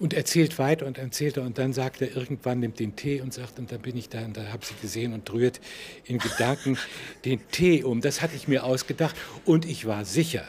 und 0.00 0.14
erzählt 0.14 0.58
weiter 0.58 0.86
und 0.86 0.98
erzählt 0.98 1.36
er 1.36 1.44
und 1.44 1.58
dann 1.58 1.72
sagt 1.72 2.02
er 2.02 2.14
irgendwann, 2.16 2.60
nimmt 2.60 2.78
den 2.78 2.96
Tee 2.96 3.20
und 3.20 3.32
sagt, 3.32 3.58
und 3.58 3.70
dann 3.72 3.80
bin 3.80 3.96
ich 3.96 4.08
da 4.08 4.24
und 4.24 4.36
da 4.36 4.46
habe 4.52 4.64
sie 4.64 4.74
gesehen 4.80 5.12
und 5.12 5.30
rührt 5.32 5.60
in 6.04 6.18
Gedanken 6.18 6.78
den 7.24 7.40
Tee 7.50 7.82
um. 7.82 8.00
Das 8.00 8.22
hatte 8.22 8.36
ich 8.36 8.48
mir 8.48 8.64
ausgedacht 8.64 9.16
und 9.44 9.64
ich 9.64 9.86
war 9.86 10.04
sicher, 10.04 10.44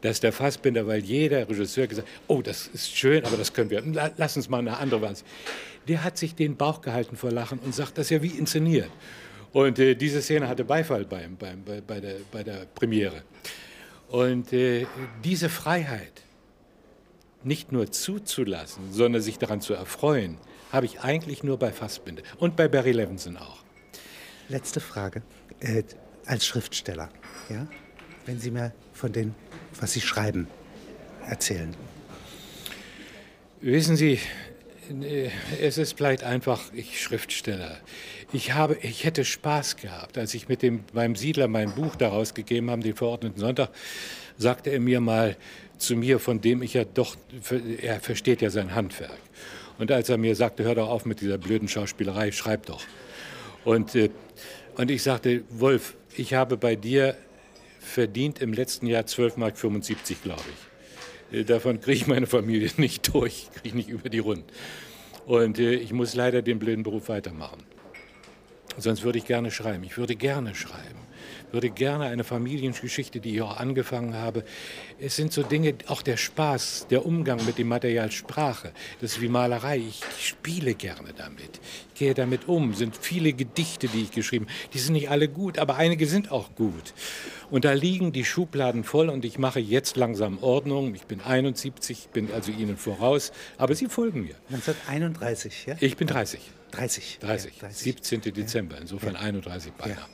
dass 0.00 0.20
der 0.20 0.32
Fassbinder, 0.32 0.86
weil 0.86 1.00
jeder 1.00 1.48
Regisseur 1.48 1.86
gesagt 1.86 2.06
hat, 2.08 2.14
oh, 2.28 2.42
das 2.42 2.68
ist 2.68 2.96
schön, 2.96 3.24
aber 3.24 3.36
das 3.36 3.52
können 3.52 3.70
wir, 3.70 3.82
lass 4.16 4.36
uns 4.36 4.48
mal 4.48 4.58
eine 4.58 4.76
andere 4.76 5.02
was. 5.02 5.24
Der 5.88 6.04
hat 6.04 6.18
sich 6.18 6.34
den 6.34 6.56
Bauch 6.56 6.80
gehalten 6.80 7.16
vor 7.16 7.30
Lachen 7.30 7.58
und 7.60 7.74
sagt, 7.74 7.96
das 7.98 8.06
ist 8.06 8.10
ja 8.10 8.22
wie 8.22 8.36
inszeniert. 8.38 8.90
Und 9.52 9.78
äh, 9.78 9.94
diese 9.94 10.20
Szene 10.20 10.48
hatte 10.48 10.64
Beifall 10.64 11.04
beim, 11.04 11.36
beim, 11.36 11.62
bei, 11.64 11.80
bei, 11.80 12.00
der, 12.00 12.16
bei 12.30 12.42
der 12.42 12.66
Premiere. 12.74 13.22
Und 14.08 14.52
äh, 14.52 14.86
diese 15.24 15.48
Freiheit, 15.48 16.25
nicht 17.46 17.72
nur 17.72 17.90
zuzulassen, 17.90 18.92
sondern 18.92 19.22
sich 19.22 19.38
daran 19.38 19.60
zu 19.60 19.74
erfreuen, 19.74 20.36
habe 20.72 20.86
ich 20.86 21.00
eigentlich 21.00 21.42
nur 21.44 21.58
bei 21.58 21.72
Fassbinder 21.72 22.22
und 22.38 22.56
bei 22.56 22.68
Barry 22.68 22.92
Levinson 22.92 23.36
auch. 23.36 23.62
Letzte 24.48 24.80
Frage. 24.80 25.22
Äh, 25.60 25.84
als 26.26 26.44
Schriftsteller, 26.44 27.08
ja? 27.48 27.66
wenn 28.26 28.40
Sie 28.40 28.50
mir 28.50 28.72
von 28.92 29.12
dem, 29.12 29.34
was 29.80 29.92
Sie 29.92 30.00
schreiben, 30.00 30.48
erzählen. 31.26 31.74
Wissen 33.60 33.96
Sie, 33.96 34.18
äh, 35.02 35.30
es 35.60 35.78
ist 35.78 35.96
vielleicht 35.96 36.24
einfach, 36.24 36.72
ich 36.72 37.00
Schriftsteller. 37.00 37.78
Ich, 38.32 38.54
habe, 38.54 38.76
ich 38.82 39.04
hätte 39.04 39.24
Spaß 39.24 39.76
gehabt, 39.76 40.18
als 40.18 40.34
ich 40.34 40.48
mit 40.48 40.62
dem, 40.62 40.84
beim 40.92 41.14
Siedler 41.14 41.48
mein 41.48 41.74
Buch 41.74 41.96
daraus 41.96 42.34
gegeben 42.34 42.70
habe, 42.70 42.82
den 42.82 42.94
verordneten 42.94 43.38
Sonntag, 43.38 43.70
sagte 44.36 44.70
er 44.70 44.80
mir 44.80 45.00
mal, 45.00 45.36
zu 45.78 45.96
mir, 45.96 46.18
von 46.18 46.40
dem 46.40 46.62
ich 46.62 46.74
ja 46.74 46.84
doch, 46.84 47.16
er 47.80 48.00
versteht 48.00 48.42
ja 48.42 48.50
sein 48.50 48.74
Handwerk. 48.74 49.18
Und 49.78 49.92
als 49.92 50.08
er 50.08 50.18
mir 50.18 50.34
sagte, 50.34 50.64
hör 50.64 50.74
doch 50.74 50.88
auf 50.88 51.04
mit 51.04 51.20
dieser 51.20 51.38
blöden 51.38 51.68
Schauspielerei, 51.68 52.32
schreib 52.32 52.66
doch. 52.66 52.82
Und, 53.64 53.94
äh, 53.94 54.10
und 54.76 54.90
ich 54.90 55.02
sagte, 55.02 55.44
Wolf, 55.50 55.96
ich 56.16 56.34
habe 56.34 56.56
bei 56.56 56.76
dir 56.76 57.16
verdient 57.80 58.40
im 58.40 58.52
letzten 58.52 58.86
Jahr 58.86 59.06
12 59.06 59.36
Mark 59.36 59.58
75, 59.58 60.22
glaube 60.22 60.42
ich. 61.32 61.38
Äh, 61.40 61.44
davon 61.44 61.80
kriege 61.80 61.96
ich 61.96 62.06
meine 62.06 62.26
Familie 62.26 62.70
nicht 62.76 63.12
durch, 63.12 63.48
kriege 63.52 63.68
ich 63.68 63.74
nicht 63.74 63.88
über 63.88 64.08
die 64.08 64.20
Runden. 64.20 64.46
Und 65.26 65.58
äh, 65.58 65.74
ich 65.74 65.92
muss 65.92 66.14
leider 66.14 66.42
den 66.42 66.58
blöden 66.58 66.84
Beruf 66.84 67.08
weitermachen. 67.08 67.62
Sonst 68.78 69.02
würde 69.02 69.18
ich 69.18 69.26
gerne 69.26 69.50
schreiben. 69.50 69.84
Ich 69.84 69.96
würde 69.98 70.16
gerne 70.16 70.54
schreiben 70.54 71.05
würde 71.52 71.70
gerne 71.70 72.06
eine 72.06 72.24
Familiengeschichte, 72.24 73.20
die 73.20 73.34
ich 73.36 73.42
auch 73.42 73.56
angefangen 73.56 74.14
habe. 74.14 74.44
Es 74.98 75.16
sind 75.16 75.32
so 75.32 75.42
Dinge, 75.42 75.74
auch 75.86 76.02
der 76.02 76.16
Spaß, 76.16 76.86
der 76.90 77.06
Umgang 77.06 77.44
mit 77.44 77.58
dem 77.58 77.68
Material 77.68 78.10
Sprache, 78.10 78.72
das 79.00 79.12
ist 79.12 79.20
wie 79.20 79.28
Malerei. 79.28 79.78
Ich 79.78 80.02
spiele 80.20 80.74
gerne 80.74 81.12
damit. 81.16 81.60
Ich 81.94 82.00
gehe 82.00 82.14
damit 82.14 82.48
um. 82.48 82.70
Es 82.70 82.78
sind 82.78 82.96
viele 82.96 83.32
Gedichte, 83.32 83.88
die 83.88 84.02
ich 84.02 84.10
geschrieben 84.10 84.46
habe. 84.46 84.54
Die 84.74 84.78
sind 84.78 84.94
nicht 84.94 85.10
alle 85.10 85.28
gut, 85.28 85.58
aber 85.58 85.76
einige 85.76 86.06
sind 86.06 86.30
auch 86.30 86.54
gut. 86.54 86.94
Und 87.50 87.64
da 87.64 87.72
liegen 87.72 88.12
die 88.12 88.24
Schubladen 88.24 88.84
voll 88.84 89.08
und 89.08 89.24
ich 89.24 89.38
mache 89.38 89.60
jetzt 89.60 89.96
langsam 89.96 90.42
Ordnung. 90.42 90.94
Ich 90.94 91.04
bin 91.04 91.20
71, 91.20 92.08
bin 92.12 92.30
also 92.32 92.50
Ihnen 92.50 92.76
voraus, 92.76 93.32
aber 93.56 93.74
Sie 93.74 93.86
folgen 93.86 94.22
mir. 94.22 94.34
1931, 94.50 95.66
ja? 95.66 95.76
Ich 95.80 95.96
bin 95.96 96.08
30. 96.08 96.40
30. 96.72 97.18
30, 97.20 97.52
ja, 97.54 97.60
30. 97.60 97.82
17. 97.82 98.20
Dezember, 98.34 98.78
insofern 98.78 99.14
ja. 99.14 99.20
31 99.20 99.72
beinahe. 99.72 99.96
Ja. 99.96 100.06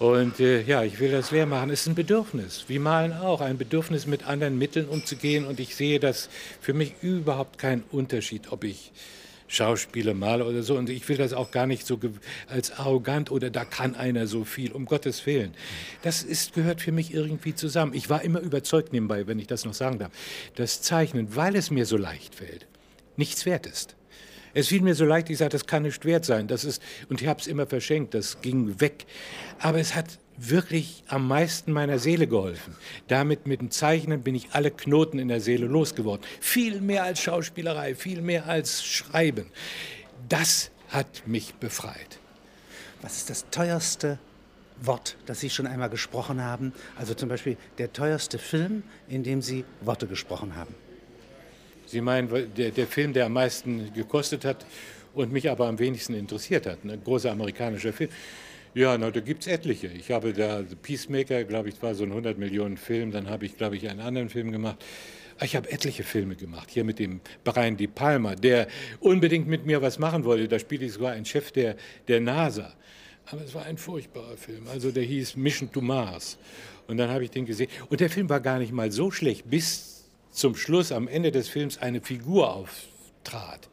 Und 0.00 0.40
äh, 0.40 0.62
ja, 0.62 0.82
ich 0.82 0.98
will 0.98 1.10
das 1.10 1.30
leer 1.30 1.44
machen. 1.44 1.68
Es 1.68 1.82
ist 1.82 1.88
ein 1.88 1.94
Bedürfnis, 1.94 2.64
wie 2.68 2.78
Malen 2.78 3.12
auch, 3.12 3.42
ein 3.42 3.58
Bedürfnis 3.58 4.06
mit 4.06 4.26
anderen 4.26 4.56
Mitteln 4.56 4.88
umzugehen. 4.88 5.44
Und 5.44 5.60
ich 5.60 5.76
sehe 5.76 6.00
das 6.00 6.30
für 6.62 6.72
mich 6.72 6.94
überhaupt 7.02 7.58
keinen 7.58 7.84
Unterschied, 7.92 8.50
ob 8.50 8.64
ich 8.64 8.92
Schauspieler 9.46 10.14
male 10.14 10.46
oder 10.46 10.62
so. 10.62 10.78
Und 10.78 10.88
ich 10.88 11.06
will 11.10 11.18
das 11.18 11.34
auch 11.34 11.50
gar 11.50 11.66
nicht 11.66 11.86
so 11.86 12.00
als 12.48 12.70
arrogant 12.78 13.30
oder 13.30 13.50
da 13.50 13.66
kann 13.66 13.94
einer 13.94 14.26
so 14.26 14.44
viel, 14.44 14.72
um 14.72 14.86
Gottes 14.86 15.26
Willen. 15.26 15.52
Das 16.00 16.22
ist, 16.22 16.54
gehört 16.54 16.80
für 16.80 16.92
mich 16.92 17.12
irgendwie 17.12 17.54
zusammen. 17.54 17.92
Ich 17.92 18.08
war 18.08 18.22
immer 18.22 18.40
überzeugt 18.40 18.94
nebenbei, 18.94 19.26
wenn 19.26 19.38
ich 19.38 19.48
das 19.48 19.66
noch 19.66 19.74
sagen 19.74 19.98
darf, 19.98 20.12
dass 20.54 20.80
Zeichnen, 20.80 21.36
weil 21.36 21.54
es 21.56 21.70
mir 21.70 21.84
so 21.84 21.98
leicht 21.98 22.36
fällt, 22.36 22.66
nichts 23.18 23.44
wert 23.44 23.66
ist. 23.66 23.96
Es 24.54 24.68
fiel 24.68 24.82
mir 24.82 24.94
so 24.94 25.04
leicht, 25.04 25.30
ich 25.30 25.38
sagte, 25.38 25.56
das 25.56 25.66
kann 25.66 25.82
nicht 25.84 26.04
wert 26.04 26.24
sein. 26.24 26.48
Das 26.48 26.64
ist, 26.64 26.82
und 27.08 27.22
ich 27.22 27.28
habe 27.28 27.40
es 27.40 27.46
immer 27.46 27.66
verschenkt, 27.66 28.14
das 28.14 28.40
ging 28.40 28.80
weg. 28.80 29.06
Aber 29.58 29.78
es 29.78 29.94
hat 29.94 30.18
wirklich 30.36 31.04
am 31.06 31.28
meisten 31.28 31.72
meiner 31.72 31.98
Seele 31.98 32.26
geholfen. 32.26 32.74
Damit 33.08 33.46
mit 33.46 33.60
dem 33.60 33.70
Zeichnen 33.70 34.22
bin 34.22 34.34
ich 34.34 34.48
alle 34.52 34.70
Knoten 34.70 35.18
in 35.18 35.28
der 35.28 35.40
Seele 35.40 35.66
losgeworden. 35.66 36.24
Viel 36.40 36.80
mehr 36.80 37.04
als 37.04 37.20
Schauspielerei, 37.20 37.94
viel 37.94 38.22
mehr 38.22 38.46
als 38.46 38.84
Schreiben. 38.84 39.46
Das 40.28 40.70
hat 40.88 41.26
mich 41.26 41.54
befreit. 41.54 42.18
Was 43.02 43.16
ist 43.16 43.30
das 43.30 43.46
teuerste 43.50 44.18
Wort, 44.80 45.16
das 45.26 45.40
Sie 45.40 45.50
schon 45.50 45.66
einmal 45.66 45.90
gesprochen 45.90 46.42
haben? 46.42 46.72
Also 46.96 47.14
zum 47.14 47.28
Beispiel 47.28 47.56
der 47.78 47.92
teuerste 47.92 48.38
Film, 48.38 48.82
in 49.08 49.22
dem 49.22 49.42
Sie 49.42 49.64
Worte 49.82 50.06
gesprochen 50.06 50.56
haben. 50.56 50.74
Sie 51.90 52.00
meinen, 52.00 52.28
der, 52.56 52.70
der 52.70 52.86
Film, 52.86 53.12
der 53.12 53.26
am 53.26 53.32
meisten 53.32 53.92
gekostet 53.92 54.44
hat 54.44 54.64
und 55.12 55.32
mich 55.32 55.50
aber 55.50 55.66
am 55.66 55.78
wenigsten 55.78 56.14
interessiert 56.14 56.66
hat, 56.66 56.84
ein 56.84 57.02
großer 57.02 57.32
amerikanischer 57.32 57.92
Film. 57.92 58.10
Ja, 58.74 58.96
na, 58.96 59.10
da 59.10 59.18
gibt 59.18 59.42
es 59.42 59.48
etliche. 59.48 59.88
Ich 59.88 60.12
habe 60.12 60.32
da 60.32 60.62
The 60.62 60.76
Peacemaker, 60.76 61.42
glaube 61.42 61.70
ich, 61.70 61.82
war 61.82 61.92
so 61.96 62.04
ein 62.04 62.10
100 62.10 62.38
Millionen 62.38 62.76
Film. 62.76 63.10
Dann 63.10 63.28
habe 63.28 63.44
ich, 63.44 63.56
glaube 63.56 63.76
ich, 63.76 63.88
einen 63.88 63.98
anderen 63.98 64.28
Film 64.28 64.52
gemacht. 64.52 64.76
Ah, 65.40 65.44
ich 65.44 65.56
habe 65.56 65.72
etliche 65.72 66.04
Filme 66.04 66.36
gemacht. 66.36 66.68
Hier 66.70 66.84
mit 66.84 67.00
dem 67.00 67.20
Brian 67.42 67.76
De 67.76 67.88
Palma, 67.88 68.36
der 68.36 68.68
unbedingt 69.00 69.48
mit 69.48 69.66
mir 69.66 69.82
was 69.82 69.98
machen 69.98 70.22
wollte. 70.22 70.46
Da 70.46 70.60
spielte 70.60 70.84
ich 70.84 70.92
sogar 70.92 71.12
einen 71.12 71.24
Chef 71.24 71.50
der, 71.50 71.74
der 72.06 72.20
NASA. 72.20 72.72
Aber 73.26 73.42
es 73.42 73.52
war 73.52 73.64
ein 73.64 73.76
furchtbarer 73.76 74.36
Film. 74.36 74.68
Also 74.68 74.92
der 74.92 75.02
hieß 75.02 75.34
Mission 75.34 75.72
to 75.72 75.80
Mars. 75.80 76.38
Und 76.86 76.98
dann 76.98 77.10
habe 77.10 77.24
ich 77.24 77.32
den 77.32 77.46
gesehen. 77.46 77.70
Und 77.88 77.98
der 77.98 78.10
Film 78.10 78.28
war 78.28 78.38
gar 78.38 78.60
nicht 78.60 78.72
mal 78.72 78.92
so 78.92 79.10
schlecht, 79.10 79.50
bis 79.50 79.99
zum 80.30 80.54
Schluss 80.54 80.92
am 80.92 81.08
Ende 81.08 81.30
des 81.30 81.48
Films 81.48 81.78
eine 81.78 82.00
Figur 82.00 82.54
auftrat. 82.54 83.68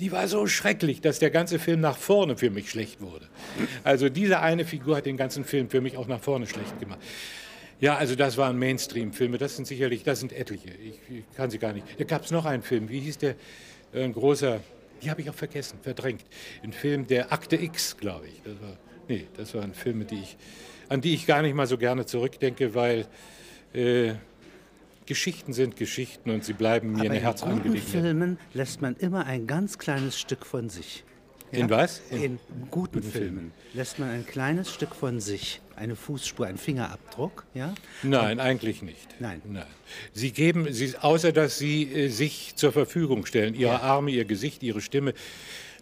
Die 0.00 0.12
war 0.12 0.28
so 0.28 0.46
schrecklich, 0.46 1.02
dass 1.02 1.18
der 1.18 1.30
ganze 1.30 1.58
Film 1.58 1.80
nach 1.80 1.96
vorne 1.96 2.36
für 2.36 2.50
mich 2.50 2.70
schlecht 2.70 3.02
wurde. 3.02 3.28
Also 3.84 4.08
diese 4.08 4.40
eine 4.40 4.64
Figur 4.64 4.96
hat 4.96 5.06
den 5.06 5.18
ganzen 5.18 5.44
Film 5.44 5.68
für 5.68 5.82
mich 5.82 5.98
auch 5.98 6.06
nach 6.06 6.20
vorne 6.20 6.46
schlecht 6.46 6.80
gemacht. 6.80 7.00
Ja, 7.80 7.96
also 7.96 8.14
das 8.14 8.36
waren 8.36 8.58
Mainstream-Filme. 8.58 9.38
Das 9.38 9.56
sind 9.56 9.66
sicherlich, 9.66 10.02
das 10.02 10.20
sind 10.20 10.32
etliche. 10.32 10.70
Ich, 10.70 10.98
ich 11.16 11.24
kann 11.36 11.50
sie 11.50 11.58
gar 11.58 11.72
nicht. 11.72 11.86
Da 11.98 12.04
gab 12.04 12.24
es 12.24 12.30
noch 12.30 12.44
einen 12.44 12.62
Film. 12.62 12.88
Wie 12.88 13.00
hieß 13.00 13.18
der? 13.18 13.34
Ein 13.94 14.12
großer. 14.12 14.60
Die 15.02 15.10
habe 15.10 15.22
ich 15.22 15.30
auch 15.30 15.34
vergessen, 15.34 15.78
verdrängt. 15.82 16.24
Ein 16.62 16.72
Film 16.72 17.06
der 17.06 17.32
Akte 17.32 17.56
X, 17.56 17.96
glaube 17.96 18.26
ich. 18.28 18.40
Das 18.42 18.54
war, 18.60 18.76
nee, 19.08 19.26
das 19.36 19.54
waren 19.54 19.74
Filme, 19.74 20.04
die 20.04 20.20
ich, 20.20 20.36
an 20.88 21.00
die 21.00 21.14
ich 21.14 21.26
gar 21.26 21.42
nicht 21.42 21.54
mal 21.54 21.66
so 21.66 21.78
gerne 21.78 22.04
zurückdenke, 22.04 22.74
weil 22.74 23.06
äh, 23.72 24.14
Geschichten 25.06 25.52
sind 25.52 25.76
Geschichten 25.76 26.30
und 26.30 26.44
sie 26.44 26.52
bleiben 26.52 26.92
mir 26.92 27.00
Aber 27.00 27.10
eine 27.10 27.20
Herzangelegenheit. 27.20 27.74
In 27.74 27.80
guten 27.80 27.90
Filmen 27.90 28.38
lässt 28.54 28.80
man 28.80 28.96
immer 28.96 29.26
ein 29.26 29.46
ganz 29.46 29.78
kleines 29.78 30.18
Stück 30.18 30.46
von 30.46 30.68
sich. 30.68 31.04
Ja? 31.52 31.58
In 31.58 31.70
was? 31.70 32.00
In, 32.10 32.22
in 32.22 32.38
guten, 32.70 32.70
guten 32.70 33.02
Filmen, 33.02 33.10
Filmen 33.10 33.52
lässt 33.74 33.98
man 33.98 34.10
ein 34.10 34.26
kleines 34.26 34.72
Stück 34.72 34.94
von 34.94 35.20
sich, 35.20 35.60
eine 35.74 35.96
Fußspur, 35.96 36.46
einen 36.46 36.58
Fingerabdruck. 36.58 37.44
Ja? 37.54 37.74
Nein, 38.02 38.38
und, 38.38 38.40
eigentlich 38.40 38.82
nicht. 38.82 39.16
Nein. 39.18 39.42
Nein. 39.44 39.66
Sie 40.12 40.30
geben, 40.30 40.72
sie, 40.72 40.96
außer 40.96 41.32
dass 41.32 41.58
Sie 41.58 41.92
äh, 41.92 42.08
sich 42.08 42.54
zur 42.56 42.72
Verfügung 42.72 43.26
stellen, 43.26 43.54
Ihre 43.54 43.72
ja. 43.72 43.80
Arme, 43.80 44.10
Ihr 44.10 44.24
Gesicht, 44.24 44.62
Ihre 44.62 44.80
Stimme. 44.80 45.14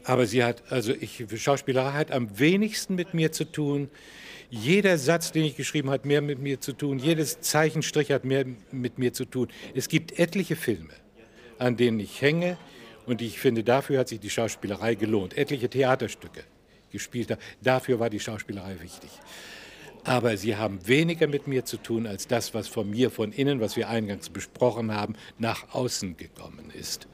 Aber 0.04 0.26
sie 0.26 0.42
hat, 0.42 0.62
also 0.70 0.94
ich, 0.94 1.26
Schauspielerei 1.36 1.92
hat 1.92 2.12
am 2.12 2.38
wenigsten 2.38 2.94
mit 2.94 3.12
mir 3.12 3.30
zu 3.30 3.44
tun 3.44 3.90
jeder 4.50 4.96
Satz, 4.98 5.32
den 5.32 5.44
ich 5.44 5.56
geschrieben 5.56 5.88
habe, 5.88 6.00
hat 6.00 6.06
mehr 6.06 6.22
mit 6.22 6.38
mir 6.38 6.60
zu 6.60 6.72
tun. 6.72 6.98
Jedes 6.98 7.40
Zeichenstrich 7.40 8.12
hat 8.12 8.24
mehr 8.24 8.46
mit 8.70 8.98
mir 8.98 9.12
zu 9.12 9.24
tun. 9.24 9.48
Es 9.74 9.88
gibt 9.88 10.18
etliche 10.18 10.56
Filme, 10.56 10.94
an 11.58 11.76
denen 11.76 12.00
ich 12.00 12.22
hänge 12.22 12.56
und 13.06 13.22
ich 13.22 13.38
finde, 13.38 13.64
dafür 13.64 14.00
hat 14.00 14.08
sich 14.08 14.20
die 14.20 14.30
Schauspielerei 14.30 14.94
gelohnt. 14.94 15.36
Etliche 15.36 15.68
Theaterstücke 15.68 16.44
gespielt 16.90 17.30
habe. 17.30 17.40
Dafür 17.62 18.00
war 18.00 18.10
die 18.10 18.20
Schauspielerei 18.20 18.80
wichtig. 18.80 19.10
Aber 20.04 20.36
sie 20.36 20.56
haben 20.56 20.86
weniger 20.86 21.26
mit 21.26 21.46
mir 21.46 21.64
zu 21.64 21.76
tun 21.76 22.06
als 22.06 22.26
das, 22.26 22.54
was 22.54 22.68
von 22.68 22.88
mir 22.88 23.10
von 23.10 23.32
innen, 23.32 23.60
was 23.60 23.76
wir 23.76 23.88
eingangs 23.88 24.30
besprochen 24.30 24.94
haben, 24.94 25.14
nach 25.38 25.74
außen 25.74 26.16
gekommen 26.16 26.70
ist. 26.72 27.08